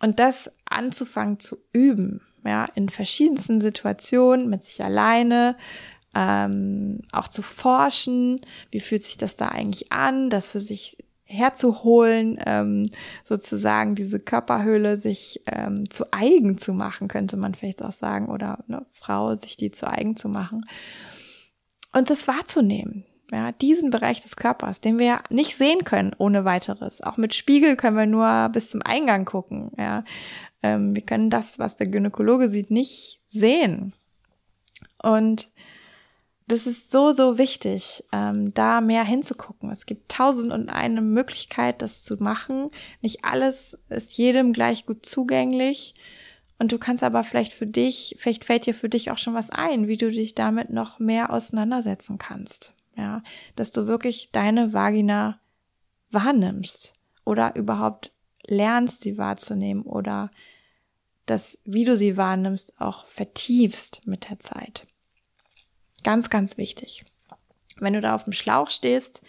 Und 0.00 0.18
das 0.18 0.50
anzufangen 0.64 1.38
zu 1.38 1.58
üben, 1.72 2.22
ja, 2.46 2.66
in 2.74 2.88
verschiedensten 2.88 3.60
Situationen, 3.60 4.48
mit 4.48 4.62
sich 4.62 4.82
alleine, 4.82 5.56
ähm, 6.14 7.00
auch 7.12 7.28
zu 7.28 7.42
forschen, 7.42 8.40
wie 8.70 8.80
fühlt 8.80 9.04
sich 9.04 9.16
das 9.16 9.36
da 9.36 9.48
eigentlich 9.48 9.92
an, 9.92 10.30
das 10.30 10.50
für 10.50 10.60
sich 10.60 10.96
herzuholen, 11.26 12.38
ähm, 12.46 12.88
sozusagen 13.24 13.96
diese 13.96 14.20
Körperhöhle 14.20 14.96
sich 14.96 15.42
ähm, 15.46 15.88
zu 15.90 16.12
eigen 16.12 16.56
zu 16.56 16.72
machen, 16.72 17.08
könnte 17.08 17.36
man 17.36 17.54
vielleicht 17.54 17.82
auch 17.82 17.92
sagen, 17.92 18.28
oder 18.28 18.64
eine 18.68 18.86
Frau 18.92 19.34
sich 19.34 19.56
die 19.56 19.72
zu 19.72 19.88
eigen 19.88 20.16
zu 20.16 20.28
machen. 20.28 20.64
Und 21.92 22.10
das 22.10 22.28
wahrzunehmen, 22.28 23.04
ja, 23.32 23.50
diesen 23.50 23.90
Bereich 23.90 24.22
des 24.22 24.36
Körpers, 24.36 24.80
den 24.80 25.00
wir 25.00 25.20
nicht 25.30 25.56
sehen 25.56 25.82
können 25.82 26.14
ohne 26.16 26.44
weiteres. 26.44 27.02
Auch 27.02 27.16
mit 27.16 27.34
Spiegel 27.34 27.76
können 27.76 27.96
wir 27.96 28.06
nur 28.06 28.48
bis 28.50 28.70
zum 28.70 28.82
Eingang 28.82 29.24
gucken, 29.24 29.72
ja. 29.76 30.04
Ähm, 30.66 30.96
wir 30.96 31.02
können 31.02 31.30
das, 31.30 31.58
was 31.58 31.76
der 31.76 31.86
Gynäkologe 31.86 32.48
sieht, 32.48 32.70
nicht 32.70 33.20
sehen. 33.28 33.92
Und 35.00 35.50
das 36.48 36.66
ist 36.66 36.90
so, 36.90 37.12
so 37.12 37.38
wichtig, 37.38 38.04
ähm, 38.12 38.52
da 38.54 38.80
mehr 38.80 39.04
hinzugucken. 39.04 39.70
Es 39.70 39.86
gibt 39.86 40.10
tausend 40.10 40.52
und 40.52 40.68
eine 40.68 41.02
Möglichkeit, 41.02 41.82
das 41.82 42.02
zu 42.02 42.16
machen. 42.16 42.70
Nicht 43.00 43.24
alles 43.24 43.78
ist 43.88 44.16
jedem 44.16 44.52
gleich 44.52 44.86
gut 44.86 45.06
zugänglich. 45.06 45.94
Und 46.58 46.72
du 46.72 46.78
kannst 46.78 47.02
aber 47.02 47.22
vielleicht 47.22 47.52
für 47.52 47.66
dich, 47.66 48.16
vielleicht 48.18 48.44
fällt 48.44 48.66
dir 48.66 48.74
für 48.74 48.88
dich 48.88 49.10
auch 49.10 49.18
schon 49.18 49.34
was 49.34 49.50
ein, 49.50 49.88
wie 49.88 49.96
du 49.96 50.10
dich 50.10 50.34
damit 50.34 50.70
noch 50.70 50.98
mehr 50.98 51.32
auseinandersetzen 51.32 52.18
kannst. 52.18 52.72
Ja, 52.96 53.22
dass 53.56 53.72
du 53.72 53.86
wirklich 53.86 54.30
deine 54.32 54.72
Vagina 54.72 55.38
wahrnimmst 56.10 56.94
oder 57.24 57.54
überhaupt 57.54 58.10
lernst, 58.46 59.02
sie 59.02 59.18
wahrzunehmen 59.18 59.82
oder 59.82 60.30
das, 61.26 61.60
wie 61.64 61.84
du 61.84 61.96
sie 61.96 62.16
wahrnimmst, 62.16 62.80
auch 62.80 63.06
vertiefst 63.06 64.00
mit 64.06 64.30
der 64.30 64.38
Zeit. 64.38 64.86
Ganz, 66.04 66.30
ganz 66.30 66.56
wichtig. 66.56 67.04
Wenn 67.78 67.92
du 67.92 68.00
da 68.00 68.14
auf 68.14 68.24
dem 68.24 68.32
Schlauch 68.32 68.70
stehst, 68.70 69.22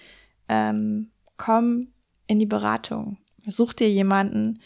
ähm, 0.48 1.12
komm 1.38 1.88
in 2.28 2.40
die 2.40 2.46
Beratung. 2.46 3.18
Such 3.46 3.74
dir 3.74 3.90
jemanden, 3.90 4.62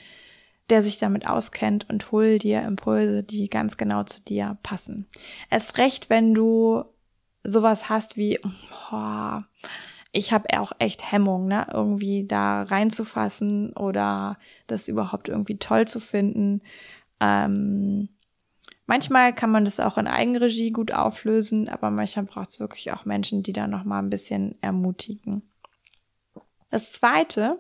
der 0.70 0.82
sich 0.82 0.98
damit 0.98 1.28
auskennt 1.28 1.90
und 1.90 2.12
hol 2.12 2.38
dir 2.38 2.62
Impulse, 2.64 3.24
die 3.24 3.50
ganz 3.50 3.78
genau 3.78 4.04
zu 4.04 4.22
dir 4.22 4.58
passen. 4.64 5.08
Es 5.50 5.78
recht, 5.78 6.10
wenn 6.10 6.34
du 6.34 6.84
sowas 7.44 7.90
hast 7.90 8.18
wie, 8.18 8.40
oh, 8.44 9.40
ich 10.12 10.34
habe 10.34 10.60
auch 10.60 10.74
echt 10.80 11.12
Hemmung, 11.12 11.48
ne, 11.48 11.68
irgendwie 11.72 12.26
da 12.26 12.64
reinzufassen 12.64 13.74
oder 13.74 14.38
das 14.68 14.88
überhaupt 14.88 15.30
irgendwie 15.30 15.58
toll 15.58 15.88
zu 15.88 16.00
finden. 16.00 16.62
Ähm, 17.22 18.10
Manchmal 18.92 19.34
kann 19.34 19.52
man 19.52 19.64
das 19.64 19.80
auch 19.80 19.98
in 19.98 20.06
Eigenregie 20.06 20.72
gut 20.72 20.92
auflösen, 20.92 21.70
aber 21.70 21.92
manchmal 21.92 22.26
braucht 22.26 22.50
es 22.50 22.60
wirklich 22.60 22.92
auch 22.92 23.06
Menschen, 23.06 23.42
die 23.42 23.54
da 23.54 23.66
noch 23.66 23.86
mal 23.86 24.00
ein 24.00 24.10
bisschen 24.10 24.62
ermutigen. 24.62 25.50
Das 26.72 26.92
zweite, 26.92 27.58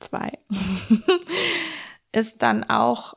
zwei, 0.00 0.32
ist 2.12 2.42
dann 2.42 2.64
auch 2.64 3.14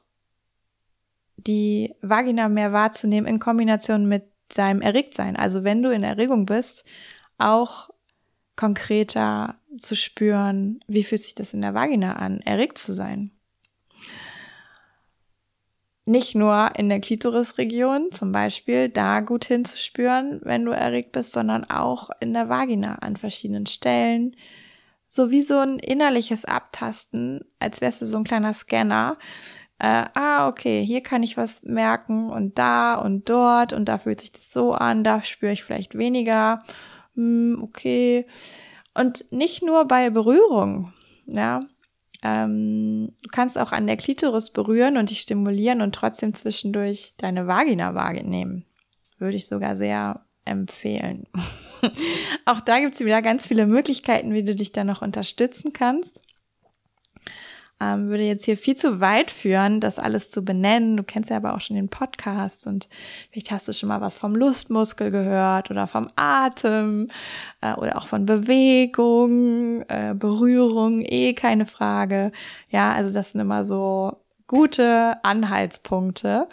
die 1.38 1.95
Vagina 2.02 2.47
mehr 2.47 2.73
wahrzunehmen 2.73 3.28
in 3.28 3.39
Kombination 3.39 4.08
mit 4.08 4.26
seinem 4.54 4.82
Erregtsein. 4.82 5.36
Also 5.36 5.63
wenn 5.63 5.82
du 5.82 5.91
in 5.91 6.04
Erregung 6.04 6.45
bist, 6.45 6.86
auch 7.39 7.89
konkreter 8.56 9.56
zu 9.80 9.95
spüren, 9.95 10.80
wie 10.86 11.04
fühlt 11.04 11.23
sich 11.23 11.34
das 11.34 11.56
in 11.56 11.62
der 11.62 11.73
Vagina 11.73 12.17
an, 12.17 12.39
erregt 12.41 12.78
zu 12.78 12.93
sein 12.93 13.32
nicht 16.08 16.36
nur 16.36 16.72
in 16.76 16.88
der 16.88 17.02
Klitorisregion 17.02 18.12
zum 18.12 18.32
Beispiel 18.32 18.88
da 18.88 19.20
gut 19.20 19.46
hinzuspüren, 19.46 20.39
wenn 20.43 20.63
du 20.63 20.72
erregt 20.72 21.12
bist, 21.12 21.34
sondern 21.34 21.65
auch 21.65 22.10
in 22.22 22.34
der 22.34 22.48
Vagina 22.48 22.96
an 22.96 23.17
verschiedenen 23.17 23.65
Stellen. 23.65 24.36
So 25.10 25.32
wie 25.32 25.41
so 25.41 25.58
ein 25.58 25.80
innerliches 25.80 26.46
Abtasten, 26.46 27.41
als 27.60 27.82
wärst 27.82 28.02
du 28.02 28.06
so 28.06 28.17
ein 28.17 28.24
kleiner 28.24 28.54
Scanner. 28.54 29.17
Äh, 29.80 30.06
ah, 30.13 30.48
okay, 30.48 30.84
hier 30.84 31.02
kann 31.02 31.24
ich 31.24 31.36
was 31.36 31.62
merken 31.63 32.30
und 32.30 32.58
da 32.58 32.96
und 32.96 33.30
dort 33.30 33.74
und 33.74 33.86
da 33.86 33.98
fühlt 33.98 34.22
sich 34.22 34.32
das 34.32 34.52
so 34.52 34.74
an, 34.74 35.04
da 35.04 35.22
spüre 35.22 35.52
ich 35.52 35.63
vielleicht 35.63 35.98
weniger. 35.98 36.63
Hm, 37.15 37.60
okay. 37.62 38.26
Und 38.93 39.32
nicht 39.32 39.62
nur 39.62 39.86
bei 39.86 40.10
Berührung, 40.10 40.93
ja, 41.26 41.60
ähm, 42.23 43.13
du 43.21 43.30
kannst 43.32 43.58
auch 43.58 43.71
an 43.71 43.88
der 43.88 43.97
Klitoris 43.97 44.51
berühren 44.51 44.97
und 44.97 45.10
dich 45.10 45.21
stimulieren 45.21 45.82
und 45.82 45.93
trotzdem 45.93 46.34
zwischendurch 46.34 47.13
deine 47.17 47.47
Vagina 47.47 47.95
wahrnehmen. 47.95 48.65
Würde 49.17 49.38
ich 49.38 49.47
sogar 49.47 49.75
sehr 49.75 50.21
empfehlen. 50.45 51.27
auch 52.45 52.62
da 52.62 52.80
gibt 52.80 52.95
es 52.95 53.01
wieder 53.01 53.21
ganz 53.21 53.47
viele 53.47 53.65
Möglichkeiten, 53.65 54.34
wie 54.34 54.43
du 54.43 54.56
dich 54.56 54.71
da 54.71 54.84
noch 54.84 55.01
unterstützen 55.01 55.73
kannst 55.73 56.21
ähm, 57.80 58.10
würde 58.10 58.24
jetzt 58.24 58.46
hier 58.46 58.58
viel 58.58 58.76
zu 58.76 59.00
weit 59.00 59.30
führen, 59.30 59.80
das 59.80 60.00
alles 60.00 60.32
zu 60.32 60.44
benennen. 60.44 60.98
Du 60.98 61.04
kennst 61.04 61.30
ja 61.30 61.38
aber 61.38 61.54
auch 61.56 61.62
schon 61.62 61.76
den 61.76 61.90
Podcast 61.90 62.66
und 62.66 62.90
vielleicht 63.32 63.52
hast 63.52 63.68
du 63.68 63.74
schon 63.74 63.90
mal 63.90 64.02
was 64.02 64.18
vom 64.18 64.36
Lustmuskel 64.36 65.12
gehört 65.12 65.70
oder 65.70 65.86
vom 65.86 66.08
Atem 66.16 67.10
äh, 67.62 67.74
oder 67.76 67.98
auch 67.98 68.08
von 68.08 68.26
Bewegung, 68.26 69.84
äh, 69.90 70.16
Berührung, 70.18 71.04
eh 71.06 71.34
keine 71.34 71.66
Frage. 71.66 72.32
Ja, 72.70 72.94
also 72.94 73.13
das 73.13 73.32
sind 73.32 73.42
immer 73.42 73.63
so 73.63 74.18
gute 74.48 75.24
Anhaltspunkte, 75.24 76.48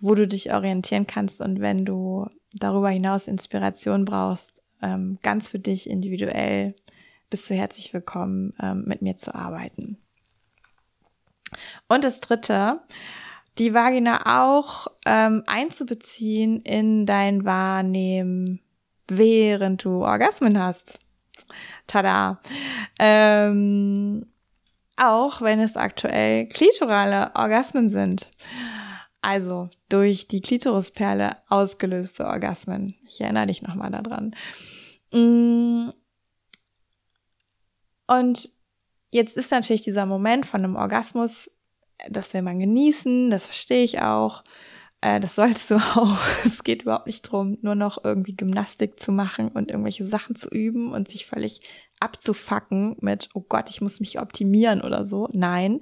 wo 0.00 0.14
du 0.14 0.28
dich 0.28 0.52
orientieren 0.52 1.06
kannst 1.06 1.40
und 1.40 1.60
wenn 1.60 1.84
du 1.84 2.26
darüber 2.52 2.90
hinaus 2.90 3.28
Inspiration 3.28 4.04
brauchst, 4.04 4.62
ähm, 4.82 5.18
ganz 5.22 5.48
für 5.48 5.58
dich 5.58 5.88
individuell 5.88 6.74
bist 7.30 7.48
du 7.48 7.54
herzlich 7.54 7.94
willkommen, 7.94 8.54
ähm, 8.60 8.84
mit 8.86 9.02
mir 9.02 9.16
zu 9.16 9.34
arbeiten. 9.34 9.98
Und 11.88 12.04
das 12.04 12.20
dritte, 12.20 12.80
die 13.58 13.74
Vagina 13.74 14.48
auch 14.48 14.86
ähm, 15.04 15.42
einzubeziehen 15.46 16.60
in 16.60 17.06
dein 17.06 17.44
Wahrnehmen, 17.44 18.60
während 19.08 19.84
du 19.84 20.04
Orgasmen 20.04 20.58
hast. 20.58 20.98
Tada. 21.86 22.40
Ähm, 22.98 24.26
auch 24.96 25.40
wenn 25.40 25.60
es 25.60 25.76
aktuell 25.76 26.46
klitorale 26.46 27.32
Orgasmen 27.34 27.88
sind. 27.88 28.30
Also 29.22 29.68
durch 29.88 30.28
die 30.28 30.40
Klitorisperle 30.40 31.36
ausgelöste 31.48 32.26
Orgasmen. 32.26 32.94
Ich 33.06 33.20
erinnere 33.20 33.46
dich 33.46 33.62
nochmal 33.62 33.90
daran. 33.90 34.34
Mm. 35.12 35.90
Und 38.06 38.48
Jetzt 39.10 39.36
ist 39.36 39.50
natürlich 39.50 39.82
dieser 39.82 40.06
Moment 40.06 40.46
von 40.46 40.62
einem 40.62 40.76
Orgasmus, 40.76 41.50
das 42.08 42.32
will 42.32 42.42
man 42.42 42.58
genießen, 42.58 43.30
das 43.30 43.44
verstehe 43.44 43.82
ich 43.82 44.00
auch. 44.00 44.44
Äh, 45.00 45.20
das 45.20 45.34
sollst 45.34 45.70
du 45.70 45.76
auch. 45.96 46.18
Es 46.44 46.62
geht 46.62 46.82
überhaupt 46.82 47.06
nicht 47.06 47.22
drum, 47.22 47.58
nur 47.62 47.74
noch 47.74 48.04
irgendwie 48.04 48.36
Gymnastik 48.36 49.00
zu 49.00 49.12
machen 49.12 49.48
und 49.48 49.70
irgendwelche 49.70 50.04
Sachen 50.04 50.36
zu 50.36 50.48
üben 50.48 50.92
und 50.92 51.08
sich 51.08 51.26
völlig 51.26 51.60
abzufacken 51.98 52.96
mit, 53.00 53.28
oh 53.34 53.44
Gott, 53.46 53.68
ich 53.70 53.80
muss 53.80 54.00
mich 54.00 54.20
optimieren 54.20 54.80
oder 54.80 55.04
so. 55.04 55.28
Nein. 55.32 55.80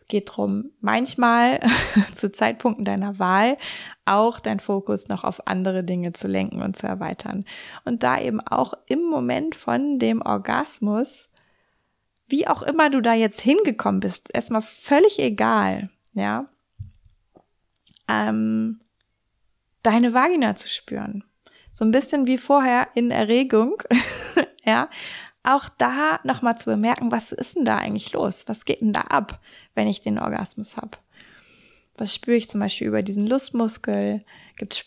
Es 0.00 0.08
geht 0.08 0.36
drum, 0.36 0.70
manchmal 0.80 1.60
zu 2.14 2.32
Zeitpunkten 2.32 2.84
deiner 2.84 3.18
Wahl 3.18 3.56
auch 4.04 4.40
dein 4.40 4.60
Fokus 4.60 5.08
noch 5.08 5.24
auf 5.24 5.46
andere 5.46 5.84
Dinge 5.84 6.12
zu 6.12 6.28
lenken 6.28 6.60
und 6.60 6.76
zu 6.76 6.86
erweitern. 6.86 7.44
Und 7.84 8.02
da 8.02 8.18
eben 8.18 8.40
auch 8.40 8.74
im 8.86 9.04
Moment 9.04 9.54
von 9.54 9.98
dem 9.98 10.20
Orgasmus 10.20 11.30
wie 12.32 12.48
auch 12.48 12.62
immer 12.62 12.88
du 12.88 13.02
da 13.02 13.12
jetzt 13.12 13.42
hingekommen 13.42 14.00
bist, 14.00 14.30
erstmal 14.34 14.62
völlig 14.62 15.18
egal, 15.18 15.90
ja, 16.14 16.46
ähm, 18.08 18.80
deine 19.82 20.14
Vagina 20.14 20.56
zu 20.56 20.68
spüren. 20.68 21.24
So 21.74 21.84
ein 21.84 21.90
bisschen 21.90 22.26
wie 22.26 22.38
vorher 22.38 22.88
in 22.94 23.10
Erregung, 23.10 23.82
ja, 24.64 24.88
auch 25.42 25.68
da 25.68 26.20
nochmal 26.24 26.58
zu 26.58 26.70
bemerken, 26.70 27.12
was 27.12 27.32
ist 27.32 27.56
denn 27.56 27.66
da 27.66 27.76
eigentlich 27.76 28.12
los? 28.12 28.44
Was 28.46 28.64
geht 28.64 28.80
denn 28.80 28.92
da 28.92 29.02
ab, 29.02 29.40
wenn 29.74 29.86
ich 29.86 30.00
den 30.00 30.18
Orgasmus 30.18 30.76
habe? 30.76 30.98
Was 31.96 32.14
spüre 32.14 32.36
ich 32.36 32.48
zum 32.48 32.60
Beispiel 32.60 32.86
über 32.86 33.02
diesen 33.02 33.26
Lustmuskel? 33.26 34.22
Gibt 34.56 34.74
es 34.74 34.84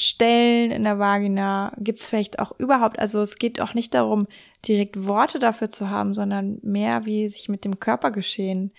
Stellen 0.00 0.70
in 0.70 0.84
der 0.84 0.98
Vagina? 0.98 1.72
Gibt 1.78 2.00
es 2.00 2.06
vielleicht 2.06 2.38
auch 2.38 2.58
überhaupt, 2.58 2.98
also 2.98 3.20
es 3.20 3.36
geht 3.36 3.60
auch 3.60 3.74
nicht 3.74 3.92
darum, 3.92 4.26
direkt 4.68 5.06
Worte 5.06 5.38
dafür 5.38 5.70
zu 5.70 5.90
haben, 5.90 6.14
sondern 6.14 6.58
mehr 6.62 7.04
wie 7.06 7.28
sich 7.28 7.48
mit 7.48 7.64
dem 7.64 7.80
Körpergeschehen 7.80 8.72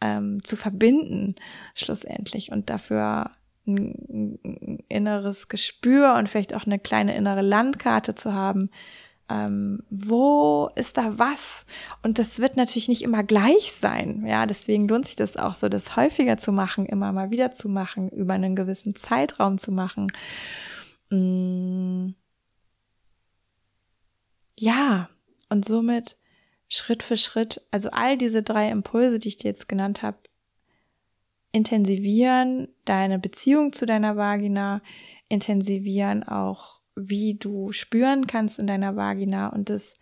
ähm, 0.00 0.42
zu 0.44 0.56
verbinden, 0.56 1.36
schlussendlich. 1.74 2.52
Und 2.52 2.70
dafür 2.70 3.30
ein, 3.66 4.82
inneres 4.88 5.48
Gespür 5.48 6.14
und 6.14 6.28
vielleicht 6.28 6.54
auch 6.54 6.66
eine 6.66 6.78
kleine 6.78 7.16
innere 7.16 7.42
Landkarte 7.42 8.14
zu 8.14 8.34
haben, 8.34 8.70
ähm, 9.28 9.84
wo 9.90 10.70
ist 10.74 10.96
da 10.96 11.18
was? 11.18 11.64
Und 12.02 12.18
das 12.18 12.40
wird 12.40 12.56
natürlich 12.56 12.88
nicht 12.88 13.02
immer 13.02 13.22
gleich 13.22 13.72
sein. 13.72 14.26
Ja, 14.26 14.44
deswegen 14.46 14.88
lohnt 14.88 15.06
sich 15.06 15.14
das 15.14 15.36
auch 15.36 15.54
so, 15.54 15.68
das 15.68 15.94
häufiger 15.96 16.36
zu 16.36 16.50
machen, 16.50 16.84
immer 16.84 17.12
mal 17.12 17.30
wieder 17.30 17.52
zu 17.52 17.68
machen, 17.68 18.08
über 18.10 18.34
einen 18.34 18.56
gewissen 18.56 18.96
Zeitraum 18.96 19.58
zu 19.58 19.70
machen. 19.70 20.08
Mm. 21.10 22.14
Ja, 24.58 25.08
und 25.50 25.64
somit 25.64 26.16
Schritt 26.68 27.02
für 27.02 27.16
Schritt, 27.16 27.60
also 27.70 27.90
all 27.90 28.16
diese 28.16 28.42
drei 28.42 28.70
Impulse, 28.70 29.18
die 29.18 29.28
ich 29.28 29.36
dir 29.36 29.48
jetzt 29.48 29.68
genannt 29.68 30.02
habe, 30.02 30.18
intensivieren 31.52 32.68
deine 32.84 33.18
Beziehung 33.18 33.72
zu 33.72 33.86
deiner 33.86 34.16
Vagina, 34.16 34.80
intensivieren 35.28 36.22
auch 36.22 36.80
wie 36.94 37.34
du 37.34 37.72
spüren 37.72 38.26
kannst 38.26 38.58
in 38.58 38.66
deiner 38.66 38.96
Vagina 38.96 39.48
und 39.48 39.70
es 39.70 39.94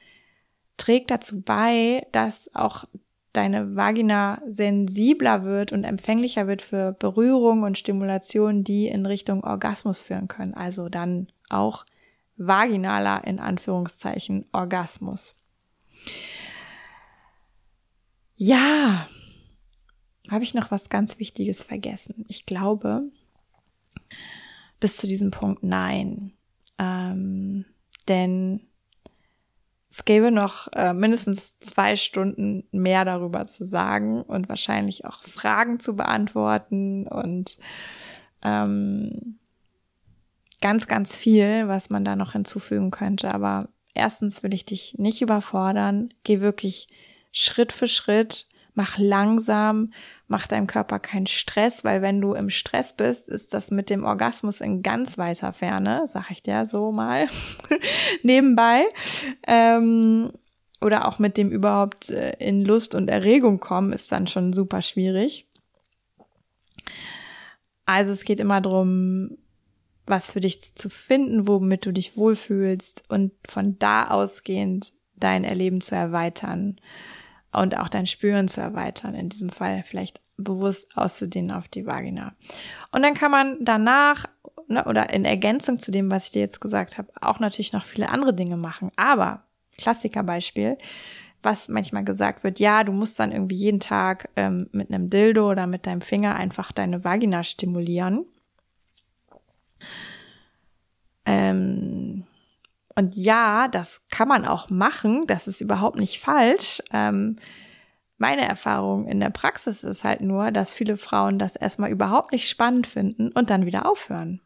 trägt 0.76 1.10
dazu 1.10 1.40
bei, 1.40 2.06
dass 2.12 2.54
auch 2.54 2.84
deine 3.32 3.76
Vagina 3.76 4.42
sensibler 4.46 5.44
wird 5.44 5.72
und 5.72 5.84
empfänglicher 5.84 6.46
wird 6.46 6.62
für 6.62 6.92
Berührung 6.92 7.62
und 7.62 7.78
Stimulation, 7.78 8.64
die 8.64 8.88
in 8.88 9.06
Richtung 9.06 9.44
Orgasmus 9.44 10.00
führen 10.00 10.28
können. 10.28 10.54
Also 10.54 10.88
dann 10.88 11.28
auch 11.48 11.84
vaginaler 12.36 13.24
in 13.26 13.38
Anführungszeichen 13.38 14.46
Orgasmus. 14.52 15.36
Ja, 18.36 19.08
habe 20.30 20.44
ich 20.44 20.54
noch 20.54 20.70
was 20.70 20.88
ganz 20.88 21.18
Wichtiges 21.18 21.62
vergessen? 21.62 22.24
Ich 22.28 22.46
glaube, 22.46 23.02
bis 24.80 24.96
zu 24.96 25.06
diesem 25.06 25.30
Punkt 25.30 25.62
nein. 25.62 26.32
Ähm, 26.78 27.64
denn 28.06 28.60
es 29.90 30.04
gäbe 30.04 30.30
noch 30.30 30.68
äh, 30.74 30.92
mindestens 30.92 31.58
zwei 31.60 31.96
Stunden 31.96 32.64
mehr 32.72 33.04
darüber 33.04 33.46
zu 33.46 33.64
sagen 33.64 34.22
und 34.22 34.48
wahrscheinlich 34.48 35.06
auch 35.06 35.22
Fragen 35.22 35.80
zu 35.80 35.96
beantworten 35.96 37.06
und 37.06 37.58
ähm, 38.42 39.38
ganz, 40.60 40.86
ganz 40.86 41.16
viel, 41.16 41.68
was 41.68 41.90
man 41.90 42.04
da 42.04 42.16
noch 42.16 42.32
hinzufügen 42.32 42.90
könnte. 42.90 43.32
Aber 43.32 43.68
erstens 43.98 44.42
will 44.42 44.54
ich 44.54 44.64
dich 44.64 44.94
nicht 44.96 45.20
überfordern. 45.20 46.14
Geh 46.24 46.40
wirklich 46.40 46.88
Schritt 47.32 47.72
für 47.72 47.88
Schritt 47.88 48.48
mach 48.78 48.96
langsam, 48.96 49.92
mach 50.28 50.46
deinem 50.46 50.68
Körper 50.68 51.00
keinen 51.00 51.26
Stress, 51.26 51.82
weil 51.82 52.00
wenn 52.00 52.20
du 52.20 52.34
im 52.34 52.48
Stress 52.48 52.92
bist, 52.92 53.28
ist 53.28 53.52
das 53.52 53.72
mit 53.72 53.90
dem 53.90 54.04
Orgasmus 54.04 54.60
in 54.60 54.82
ganz 54.82 55.18
weiter 55.18 55.52
Ferne, 55.52 56.04
sag 56.06 56.30
ich 56.30 56.44
dir 56.44 56.64
so 56.64 56.92
mal 56.92 57.26
nebenbei. 58.22 58.84
Ähm, 59.48 60.32
oder 60.80 61.08
auch 61.08 61.18
mit 61.18 61.36
dem 61.36 61.50
überhaupt 61.50 62.10
äh, 62.10 62.36
in 62.38 62.64
Lust 62.64 62.94
und 62.94 63.10
Erregung 63.10 63.58
kommen, 63.58 63.92
ist 63.92 64.12
dann 64.12 64.28
schon 64.28 64.52
super 64.52 64.80
schwierig. 64.80 65.48
Also 67.84 68.12
es 68.12 68.24
geht 68.24 68.38
immer 68.38 68.60
darum, 68.60 69.38
was 70.08 70.30
für 70.30 70.40
dich 70.40 70.74
zu 70.74 70.88
finden, 70.88 71.46
womit 71.46 71.86
du 71.86 71.92
dich 71.92 72.16
wohlfühlst 72.16 73.04
und 73.08 73.32
von 73.46 73.78
da 73.78 74.08
ausgehend 74.08 74.92
dein 75.16 75.44
Erleben 75.44 75.80
zu 75.80 75.94
erweitern 75.94 76.76
und 77.52 77.76
auch 77.76 77.88
dein 77.88 78.06
Spüren 78.06 78.48
zu 78.48 78.60
erweitern. 78.60 79.14
In 79.14 79.28
diesem 79.28 79.50
Fall 79.50 79.82
vielleicht 79.84 80.20
bewusst 80.36 80.96
auszudehnen 80.96 81.50
auf 81.50 81.68
die 81.68 81.86
Vagina. 81.86 82.34
Und 82.92 83.02
dann 83.02 83.14
kann 83.14 83.30
man 83.30 83.58
danach 83.60 84.26
ne, 84.68 84.84
oder 84.84 85.12
in 85.12 85.24
Ergänzung 85.24 85.78
zu 85.78 85.90
dem, 85.90 86.10
was 86.10 86.26
ich 86.26 86.30
dir 86.32 86.40
jetzt 86.40 86.60
gesagt 86.60 86.96
habe, 86.96 87.10
auch 87.20 87.40
natürlich 87.40 87.72
noch 87.72 87.84
viele 87.84 88.08
andere 88.08 88.34
Dinge 88.34 88.56
machen. 88.56 88.90
Aber 88.96 89.44
Klassikerbeispiel, 89.76 90.78
was 91.42 91.68
manchmal 91.68 92.04
gesagt 92.04 92.44
wird, 92.44 92.60
ja, 92.60 92.84
du 92.84 92.92
musst 92.92 93.18
dann 93.18 93.32
irgendwie 93.32 93.56
jeden 93.56 93.80
Tag 93.80 94.28
ähm, 94.36 94.68
mit 94.72 94.90
einem 94.90 95.10
Dildo 95.10 95.50
oder 95.50 95.66
mit 95.66 95.86
deinem 95.86 96.00
Finger 96.00 96.36
einfach 96.36 96.72
deine 96.72 97.04
Vagina 97.04 97.42
stimulieren. 97.42 98.24
Ähm, 101.24 102.24
und 102.94 103.14
ja, 103.14 103.68
das 103.68 104.02
kann 104.10 104.28
man 104.28 104.44
auch 104.44 104.70
machen, 104.70 105.26
das 105.26 105.46
ist 105.46 105.60
überhaupt 105.60 105.98
nicht 105.98 106.18
falsch. 106.20 106.82
Ähm, 106.92 107.38
meine 108.16 108.42
Erfahrung 108.42 109.06
in 109.06 109.20
der 109.20 109.30
Praxis 109.30 109.84
ist 109.84 110.02
halt 110.02 110.20
nur, 110.20 110.50
dass 110.50 110.72
viele 110.72 110.96
Frauen 110.96 111.38
das 111.38 111.54
erstmal 111.54 111.90
überhaupt 111.90 112.32
nicht 112.32 112.48
spannend 112.48 112.88
finden 112.88 113.30
und 113.30 113.50
dann 113.50 113.66
wieder 113.66 113.86
aufhören. 113.88 114.40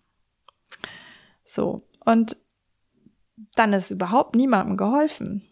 So. 1.44 1.80
Und 2.04 2.36
dann 3.54 3.72
ist 3.72 3.90
überhaupt 3.90 4.36
niemandem 4.36 4.76
geholfen. 4.76 5.42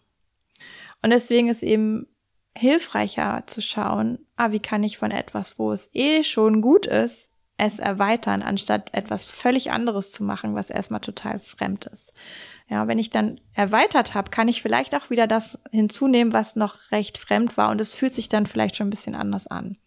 Und 1.01 1.09
deswegen 1.09 1.49
ist 1.49 1.63
eben 1.63 2.07
hilfreicher 2.55 3.43
zu 3.47 3.61
schauen, 3.61 4.19
ah, 4.35 4.51
wie 4.51 4.59
kann 4.59 4.83
ich 4.83 4.97
von 4.97 5.11
etwas, 5.11 5.57
wo 5.57 5.71
es 5.71 5.89
eh 5.95 6.23
schon 6.23 6.61
gut 6.61 6.85
ist, 6.85 7.30
es 7.61 7.77
erweitern, 7.77 8.41
anstatt 8.41 8.91
etwas 8.91 9.25
völlig 9.25 9.71
anderes 9.71 10.11
zu 10.11 10.23
machen, 10.23 10.55
was 10.55 10.71
erstmal 10.71 10.99
total 10.99 11.39
fremd 11.39 11.85
ist. 11.85 12.13
Ja, 12.67 12.87
wenn 12.87 12.97
ich 12.97 13.11
dann 13.11 13.39
erweitert 13.53 14.15
habe, 14.15 14.31
kann 14.31 14.47
ich 14.47 14.63
vielleicht 14.63 14.95
auch 14.95 15.11
wieder 15.11 15.27
das 15.27 15.59
hinzunehmen, 15.69 16.33
was 16.33 16.55
noch 16.55 16.91
recht 16.91 17.19
fremd 17.19 17.57
war 17.57 17.69
und 17.69 17.79
es 17.79 17.93
fühlt 17.93 18.15
sich 18.15 18.29
dann 18.29 18.47
vielleicht 18.47 18.75
schon 18.75 18.87
ein 18.87 18.91
bisschen 18.91 19.13
anders 19.13 19.45
an. 19.45 19.77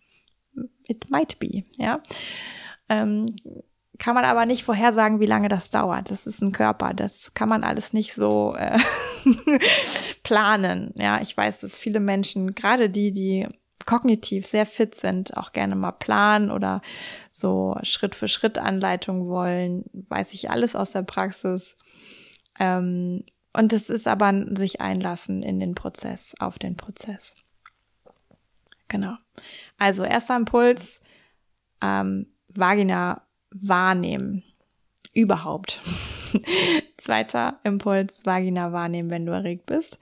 It 0.85 1.11
might 1.11 1.41
be, 1.41 1.65
ja. 1.77 2.01
Ähm, 2.89 3.27
kann 3.99 4.15
man 4.15 4.25
aber 4.25 4.47
nicht 4.47 4.63
vorhersagen, 4.63 5.19
wie 5.19 5.27
lange 5.27 5.49
das 5.49 5.71
dauert. 5.71 6.11
Das 6.11 6.27
ist 6.27 6.43
ein 6.43 6.53
Körper. 6.53 6.95
Das 6.95 7.35
kann 7.35 7.49
man 7.49 7.65
alles 7.65 7.93
nicht 7.93 8.15
so 8.15 8.55
äh, 8.57 8.79
planen. 10.23 10.93
Ja, 10.97 11.21
ich 11.21 11.37
weiß, 11.37 11.61
dass 11.61 11.77
viele 11.77 12.01
Menschen, 12.01 12.55
gerade 12.55 12.91
die, 12.91 13.13
die 13.13 13.49
kognitiv 13.87 14.47
sehr 14.47 14.67
fit 14.67 14.95
sind, 14.95 15.37
auch 15.37 15.53
gerne 15.53 15.77
mal 15.77 15.93
planen 15.93 16.51
oder 16.51 16.83
so 17.31 17.77
Schritt 17.83 18.15
für 18.15 18.29
Schritt 18.29 18.59
Anleitungen 18.59 19.29
wollen. 19.29 19.85
Weiß 20.09 20.33
ich 20.35 20.51
alles 20.51 20.77
aus 20.77 20.93
der 20.93 21.03
Praxis. 21.03 21.77
Ähm, 22.59 23.25
und 23.53 23.73
es 23.73 23.89
ist 23.89 24.09
aber 24.09 24.33
sich 24.57 24.81
einlassen 24.81 25.43
in 25.43 25.61
den 25.61 25.75
Prozess, 25.75 26.35
auf 26.41 26.59
den 26.59 26.77
Prozess. 26.77 27.37
Genau. 28.89 29.15
Also 29.79 30.05
erster 30.05 30.37
Impuls, 30.37 31.01
ähm, 31.81 32.27
Vagina 32.49 33.23
wahrnehmen. 33.51 34.43
Überhaupt. 35.13 35.81
Zweiter 36.97 37.61
Impuls, 37.63 38.25
Vagina 38.25 38.73
wahrnehmen, 38.73 39.11
wenn 39.11 39.27
du 39.27 39.33
erregt 39.33 39.67
bist. 39.67 39.99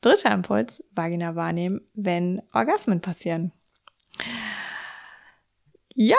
Dritter 0.00 0.32
Impuls, 0.32 0.82
Vagina 0.92 1.36
wahrnehmen, 1.36 1.82
wenn 1.94 2.42
Orgasmen 2.52 3.00
passieren. 3.00 3.52
Ja, 5.94 6.16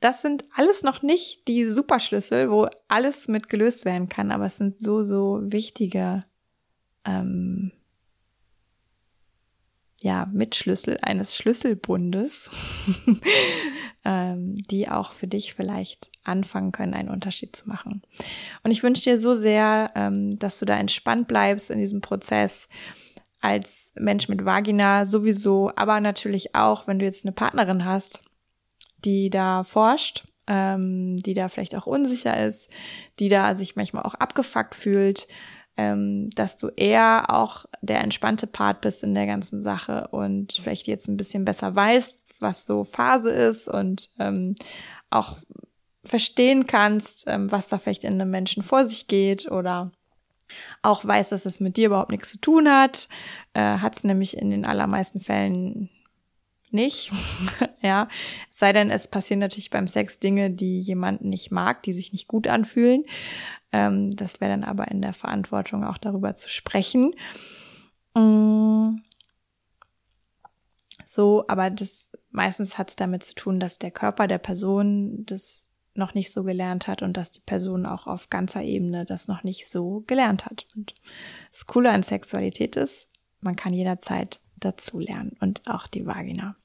das 0.00 0.22
sind 0.22 0.44
alles 0.54 0.82
noch 0.82 1.02
nicht 1.02 1.48
die 1.48 1.66
Superschlüssel, 1.66 2.50
wo 2.50 2.68
alles 2.88 3.28
mit 3.28 3.48
gelöst 3.48 3.84
werden 3.84 4.08
kann, 4.08 4.30
aber 4.30 4.46
es 4.46 4.56
sind 4.56 4.80
so, 4.80 5.02
so 5.02 5.40
wichtige 5.42 6.24
ähm, 7.04 7.72
ja, 10.02 10.28
Mitschlüssel 10.32 10.98
eines 11.00 11.36
Schlüsselbundes, 11.36 12.50
ähm, 14.04 14.54
die 14.70 14.88
auch 14.88 15.12
für 15.12 15.26
dich 15.26 15.54
vielleicht 15.54 16.10
anfangen 16.22 16.72
können, 16.72 16.94
einen 16.94 17.08
Unterschied 17.08 17.56
zu 17.56 17.68
machen. 17.68 18.02
Und 18.62 18.70
ich 18.70 18.82
wünsche 18.82 19.04
dir 19.04 19.18
so 19.18 19.36
sehr, 19.36 19.92
ähm, 19.94 20.38
dass 20.38 20.58
du 20.58 20.66
da 20.66 20.76
entspannt 20.76 21.28
bleibst 21.28 21.70
in 21.70 21.78
diesem 21.78 22.02
Prozess 22.02 22.68
als 23.40 23.92
Mensch 23.94 24.28
mit 24.28 24.44
Vagina 24.44 25.06
sowieso, 25.06 25.70
aber 25.76 26.00
natürlich 26.00 26.54
auch, 26.54 26.86
wenn 26.86 26.98
du 26.98 27.04
jetzt 27.04 27.24
eine 27.24 27.32
Partnerin 27.32 27.84
hast, 27.84 28.20
die 29.04 29.30
da 29.30 29.62
forscht, 29.62 30.24
ähm, 30.46 31.16
die 31.18 31.34
da 31.34 31.48
vielleicht 31.48 31.74
auch 31.74 31.86
unsicher 31.86 32.44
ist, 32.44 32.70
die 33.18 33.28
da 33.28 33.54
sich 33.54 33.76
manchmal 33.76 34.02
auch 34.02 34.14
abgefuckt 34.14 34.74
fühlt, 34.74 35.26
ähm, 35.76 36.30
dass 36.30 36.56
du 36.56 36.68
eher 36.68 37.26
auch 37.28 37.66
der 37.82 38.00
entspannte 38.00 38.46
Part 38.46 38.80
bist 38.80 39.02
in 39.02 39.14
der 39.14 39.26
ganzen 39.26 39.60
Sache 39.60 40.08
und 40.08 40.52
vielleicht 40.52 40.86
jetzt 40.86 41.08
ein 41.08 41.16
bisschen 41.16 41.44
besser 41.44 41.74
weißt, 41.74 42.18
was 42.40 42.66
so 42.66 42.84
Phase 42.84 43.30
ist 43.30 43.68
und 43.68 44.10
ähm, 44.18 44.56
auch 45.10 45.36
verstehen 46.04 46.66
kannst, 46.66 47.24
ähm, 47.26 47.50
was 47.50 47.68
da 47.68 47.78
vielleicht 47.78 48.04
in 48.04 48.20
einem 48.20 48.30
Menschen 48.30 48.62
vor 48.62 48.84
sich 48.84 49.08
geht 49.08 49.50
oder 49.50 49.90
auch 50.82 51.04
weiß, 51.04 51.30
dass 51.30 51.44
es 51.44 51.60
mit 51.60 51.76
dir 51.76 51.86
überhaupt 51.86 52.10
nichts 52.10 52.30
zu 52.30 52.40
tun 52.40 52.68
hat, 52.68 53.08
äh, 53.54 53.78
hat 53.78 53.96
es 53.96 54.04
nämlich 54.04 54.36
in 54.36 54.50
den 54.50 54.64
allermeisten 54.64 55.20
Fällen 55.20 55.90
nicht. 56.70 57.12
ja, 57.82 58.08
sei 58.50 58.72
denn, 58.72 58.90
es 58.90 59.08
passieren 59.08 59.40
natürlich 59.40 59.70
beim 59.70 59.88
Sex 59.88 60.20
Dinge, 60.20 60.50
die 60.50 60.78
jemanden 60.78 61.28
nicht 61.28 61.50
mag, 61.50 61.82
die 61.82 61.92
sich 61.92 62.12
nicht 62.12 62.28
gut 62.28 62.46
anfühlen. 62.46 63.04
Ähm, 63.72 64.10
das 64.10 64.40
wäre 64.40 64.50
dann 64.50 64.64
aber 64.64 64.88
in 64.88 65.02
der 65.02 65.12
Verantwortung 65.12 65.84
auch 65.84 65.98
darüber 65.98 66.36
zu 66.36 66.48
sprechen. 66.48 67.14
Mm. 68.14 68.98
So, 71.06 71.44
aber 71.48 71.70
das 71.70 72.12
meistens 72.30 72.78
hat 72.78 72.90
es 72.90 72.96
damit 72.96 73.24
zu 73.24 73.34
tun, 73.34 73.60
dass 73.60 73.78
der 73.78 73.90
Körper 73.90 74.26
der 74.26 74.38
Person 74.38 75.24
das 75.24 75.68
noch 75.94 76.14
nicht 76.14 76.30
so 76.30 76.44
gelernt 76.44 76.86
hat 76.86 77.02
und 77.02 77.16
dass 77.16 77.30
die 77.30 77.40
Person 77.40 77.86
auch 77.86 78.06
auf 78.06 78.28
ganzer 78.28 78.62
Ebene 78.62 79.06
das 79.06 79.28
noch 79.28 79.42
nicht 79.42 79.68
so 79.68 80.04
gelernt 80.06 80.44
hat. 80.44 80.66
Und 80.76 80.94
das 81.50 81.66
Coole 81.66 81.90
an 81.90 82.02
Sexualität 82.02 82.76
ist, 82.76 83.08
man 83.40 83.56
kann 83.56 83.72
jederzeit 83.72 84.40
dazu 84.56 84.98
lernen 84.98 85.36
und 85.40 85.62
auch 85.68 85.86
die 85.86 86.06
Vagina. 86.06 86.56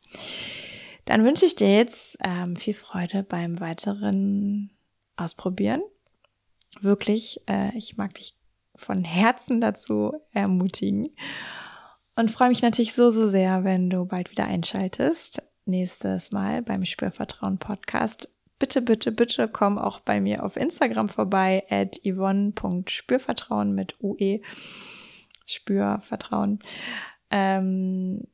Dann 1.06 1.24
wünsche 1.24 1.46
ich 1.46 1.56
dir 1.56 1.74
jetzt 1.76 2.18
ähm, 2.24 2.56
viel 2.56 2.74
Freude 2.74 3.24
beim 3.24 3.60
weiteren 3.60 4.72
Ausprobieren. 5.16 5.82
Wirklich, 6.80 7.42
äh, 7.48 7.76
ich 7.78 7.98
mag 7.98 8.14
dich 8.14 8.36
von 8.76 9.04
Herzen 9.04 9.62
dazu 9.62 10.14
ermutigen 10.32 11.10
und 12.16 12.32
freue 12.32 12.50
mich 12.50 12.62
natürlich 12.62 12.94
so, 12.94 13.12
so 13.12 13.30
sehr, 13.30 13.64
wenn 13.64 13.90
du 13.90 14.06
bald 14.06 14.32
wieder 14.32 14.46
einschaltest. 14.46 15.44
Nächstes 15.66 16.32
Mal 16.32 16.62
beim 16.62 16.86
Spürvertrauen 16.86 17.60
Podcast 17.60 18.30
bitte, 18.62 18.84
bitte, 18.84 19.12
bitte 19.12 19.48
komm 19.48 19.80
auch 19.80 20.00
bei 20.02 20.22
mir 20.22 20.46
auf 20.46 20.56
Instagram 20.56 21.10
vorbei 21.10 21.66
at 21.70 22.00
yvonne.spürvertrauen 22.06 23.74
mit 23.74 23.96
UE. 24.02 24.42
Spürvertrauen. 25.48 26.60
Ähm, 27.32 28.28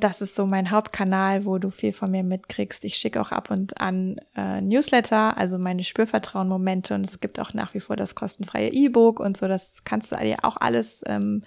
das 0.00 0.20
ist 0.20 0.34
so 0.34 0.46
mein 0.46 0.70
Hauptkanal, 0.70 1.44
wo 1.44 1.58
du 1.58 1.70
viel 1.70 1.92
von 1.92 2.10
mir 2.10 2.22
mitkriegst. 2.22 2.84
Ich 2.84 2.96
schicke 2.96 3.20
auch 3.20 3.32
ab 3.32 3.50
und 3.50 3.80
an 3.80 4.20
äh, 4.36 4.60
Newsletter, 4.60 5.36
also 5.36 5.58
meine 5.58 5.82
Spürvertrauen-Momente 5.82 6.94
und 6.94 7.06
es 7.06 7.20
gibt 7.20 7.40
auch 7.40 7.54
nach 7.54 7.74
wie 7.74 7.80
vor 7.80 7.96
das 7.96 8.14
kostenfreie 8.14 8.70
E-Book 8.72 9.20
und 9.20 9.36
so. 9.36 9.48
Das 9.48 9.84
kannst 9.84 10.12
du 10.12 10.16
dir 10.16 10.44
auch 10.44 10.56
alles 10.56 11.02
ähm, 11.06 11.42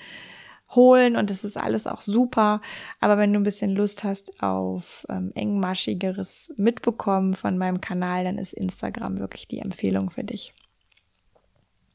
holen 0.69 1.15
und 1.15 1.29
das 1.29 1.43
ist 1.43 1.57
alles 1.57 1.87
auch 1.87 2.01
super. 2.01 2.61
Aber 2.99 3.17
wenn 3.17 3.33
du 3.33 3.39
ein 3.39 3.43
bisschen 3.43 3.75
Lust 3.75 4.03
hast 4.03 4.41
auf 4.41 5.05
ähm, 5.09 5.31
engmaschigeres 5.35 6.53
Mitbekommen 6.57 7.35
von 7.35 7.57
meinem 7.57 7.81
Kanal, 7.81 8.23
dann 8.23 8.37
ist 8.37 8.53
Instagram 8.53 9.19
wirklich 9.19 9.47
die 9.47 9.59
Empfehlung 9.59 10.09
für 10.09 10.23
dich. 10.23 10.53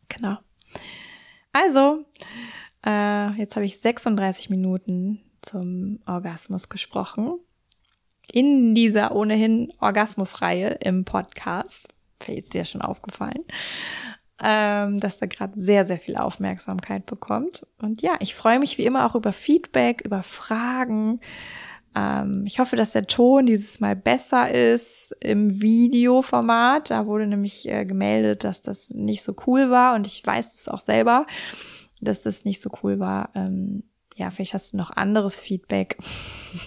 Genau. 0.08 0.38
Also, 1.52 2.04
äh, 2.84 3.30
jetzt 3.38 3.54
habe 3.56 3.64
ich 3.64 3.78
36 3.78 4.50
Minuten 4.50 5.20
zum 5.44 6.00
Orgasmus 6.06 6.68
gesprochen. 6.68 7.38
In 8.32 8.74
dieser 8.74 9.14
ohnehin 9.14 9.72
Orgasmusreihe 9.80 10.78
im 10.80 11.04
Podcast. 11.04 11.88
Vielleicht 12.20 12.44
ist 12.44 12.54
dir 12.54 12.64
schon 12.64 12.80
aufgefallen 12.80 13.44
ähm, 14.42 15.00
dass 15.00 15.18
da 15.18 15.26
gerade 15.26 15.58
sehr, 15.58 15.84
sehr 15.84 15.98
viel 15.98 16.16
Aufmerksamkeit 16.16 17.06
bekommt. 17.06 17.66
Und 17.80 18.02
ja, 18.02 18.16
ich 18.20 18.34
freue 18.34 18.58
mich 18.58 18.78
wie 18.78 18.84
immer 18.84 19.06
auch 19.06 19.14
über 19.14 19.32
Feedback, 19.32 20.02
über 20.04 20.22
Fragen. 20.22 21.20
Ähm, 21.94 22.44
ich 22.46 22.58
hoffe, 22.58 22.76
dass 22.76 22.92
der 22.92 23.06
Ton 23.06 23.46
dieses 23.46 23.78
Mal 23.80 23.94
besser 23.94 24.50
ist 24.50 25.14
im 25.20 25.62
Videoformat. 25.62 26.90
Da 26.90 27.06
wurde 27.06 27.26
nämlich 27.26 27.68
äh, 27.68 27.84
gemeldet, 27.84 28.44
dass 28.44 28.60
das 28.60 28.90
nicht 28.90 29.22
so 29.22 29.34
cool 29.46 29.70
war. 29.70 29.94
Und 29.94 30.06
ich 30.06 30.24
weiß 30.24 30.52
es 30.54 30.68
auch 30.68 30.80
selber, 30.80 31.26
dass 32.00 32.22
das 32.22 32.44
nicht 32.44 32.60
so 32.60 32.70
cool 32.82 32.98
war. 32.98 33.30
Ähm, 33.34 33.84
ja, 34.14 34.30
vielleicht 34.30 34.54
hast 34.54 34.72
du 34.72 34.76
noch 34.76 34.90
anderes 34.90 35.38
Feedback. 35.38 35.98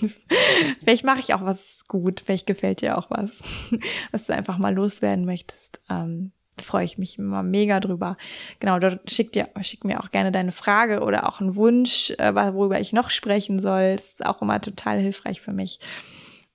vielleicht 0.79 1.03
mache 1.03 1.19
ich 1.19 1.33
auch 1.33 1.43
was 1.43 1.85
gut, 1.87 2.21
vielleicht 2.25 2.47
gefällt 2.47 2.81
dir 2.81 2.97
auch 2.97 3.09
was, 3.09 3.41
was 4.11 4.25
du 4.25 4.33
einfach 4.33 4.57
mal 4.57 4.73
loswerden 4.73 5.25
möchtest. 5.25 5.79
Ähm, 5.89 6.31
freue 6.61 6.85
ich 6.85 6.97
mich 6.97 7.17
immer 7.17 7.43
mega 7.43 7.79
drüber. 7.79 8.17
Genau, 8.59 8.79
dort 8.79 9.11
schick 9.11 9.31
dir, 9.31 9.49
schick 9.61 9.83
mir 9.83 10.01
auch 10.01 10.11
gerne 10.11 10.31
deine 10.31 10.51
Frage 10.51 11.01
oder 11.01 11.27
auch 11.27 11.39
einen 11.39 11.55
Wunsch, 11.55 12.11
äh, 12.17 12.33
worüber 12.33 12.79
ich 12.79 12.93
noch 12.93 13.09
sprechen 13.09 13.59
soll. 13.59 13.95
Das 13.95 14.05
ist 14.05 14.25
auch 14.25 14.41
immer 14.41 14.59
total 14.59 14.99
hilfreich 14.99 15.41
für 15.41 15.53
mich. 15.53 15.79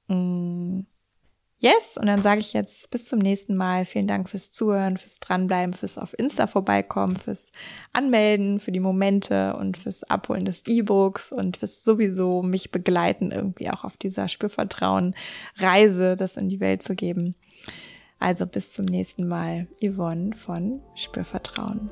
Mm. 0.09 0.81
Yes, 1.63 1.97
und 1.97 2.07
dann 2.07 2.23
sage 2.23 2.41
ich 2.41 2.55
jetzt 2.55 2.91
bis 2.91 3.07
zum 3.07 3.21
nächsten 3.21 3.55
Mal. 3.55 3.85
Vielen 3.85 4.09
Dank 4.09 4.29
fürs 4.29 4.51
Zuhören, 4.51 4.97
fürs 4.97 5.21
Dranbleiben, 5.21 5.75
fürs 5.75 5.97
auf 5.97 6.13
Insta 6.19 6.49
vorbeikommen, 6.49 7.15
fürs 7.15 7.53
Anmelden, 7.93 8.59
für 8.59 8.73
die 8.73 8.81
Momente 8.81 9.55
und 9.55 9.77
fürs 9.77 10.03
Abholen 10.03 10.45
des 10.45 10.67
E-Books 10.67 11.31
und 11.31 11.57
fürs 11.57 11.85
sowieso 11.85 12.43
mich 12.43 12.73
begleiten, 12.73 13.31
irgendwie 13.31 13.71
auch 13.71 13.85
auf 13.85 13.97
dieser 13.97 14.27
Spürvertrauen-Reise, 14.27 16.17
das 16.17 16.37
in 16.37 16.49
die 16.49 16.59
Welt 16.59 16.83
zu 16.83 16.97
geben. 16.97 17.37
Also 18.19 18.45
bis 18.45 18.73
zum 18.73 18.85
nächsten 18.85 19.29
Mal, 19.29 19.69
Yvonne 19.81 20.33
von 20.35 20.81
Spürvertrauen. 20.97 21.91